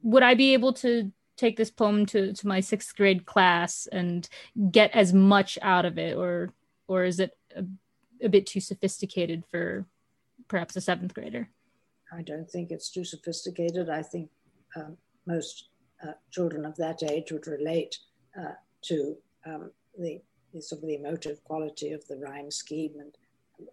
[0.04, 4.28] Would I be able to take this poem to, to my sixth grade class and
[4.72, 6.54] get as much out of it, or
[6.88, 7.64] or is it a,
[8.22, 9.86] a bit too sophisticated for
[10.48, 11.50] perhaps a seventh grader?
[12.14, 13.90] I don't think it's too sophisticated.
[13.90, 14.30] I think
[14.76, 15.70] um, most
[16.06, 17.98] uh, children of that age would relate
[18.40, 20.22] uh, to um, the
[20.60, 23.14] sort of the emotive quality of the rhyme scheme and,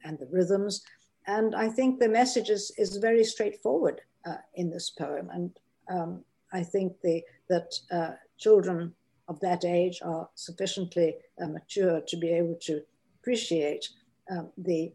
[0.05, 0.83] and the rhythms.
[1.27, 5.31] And I think the message is, is very straightforward uh, in this poem.
[5.33, 5.51] And
[5.89, 8.95] um, I think the, that uh, children
[9.29, 12.83] of that age are sufficiently uh, mature to be able to
[13.21, 13.89] appreciate
[14.31, 14.93] um, the,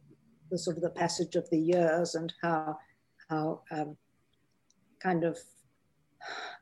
[0.52, 2.78] the sort of the passage of the years and how,
[3.30, 3.98] how um,
[5.00, 5.38] kind of,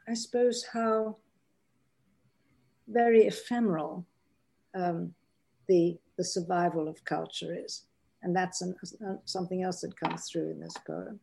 [0.08, 1.18] I suppose, how
[2.88, 4.06] very ephemeral
[4.76, 5.14] um,
[5.68, 7.86] the, the survival of culture is.
[8.22, 8.76] And that's an,
[9.26, 11.20] something else that comes through in this poem.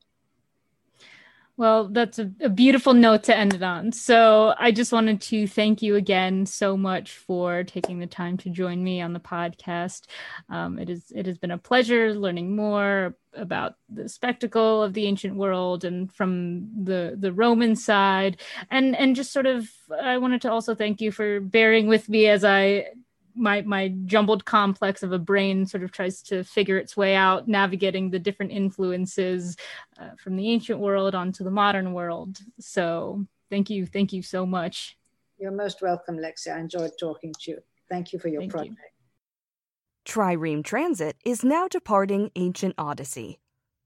[1.58, 3.92] Well, that's a, a, beautiful note to end it on.
[3.92, 8.50] So I just wanted to thank you again so much for taking the time to
[8.50, 10.06] join me on the podcast.
[10.48, 15.06] Um, it is it has been a pleasure learning more about the spectacle of the
[15.06, 18.40] ancient world and from the the Roman side,
[18.70, 19.68] and and just sort of
[20.02, 22.86] I wanted to also thank you for bearing with me as I
[23.34, 27.48] my my jumbled complex of a brain sort of tries to figure its way out
[27.48, 29.56] navigating the different influences
[29.98, 32.38] uh, from the ancient world onto the modern world.
[32.60, 34.96] So thank you thank you so much.
[35.38, 36.54] You're most welcome lexi.
[36.54, 37.58] I enjoyed talking to you.
[37.88, 38.76] Thank you for your thank project.
[38.76, 40.12] You.
[40.12, 43.38] trireme transit is now departing ancient odyssey.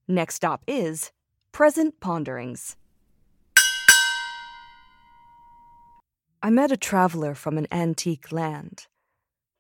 [0.09, 1.13] Next stop is
[1.53, 2.77] present ponderings.
[6.43, 8.87] I met a traveler from an antique land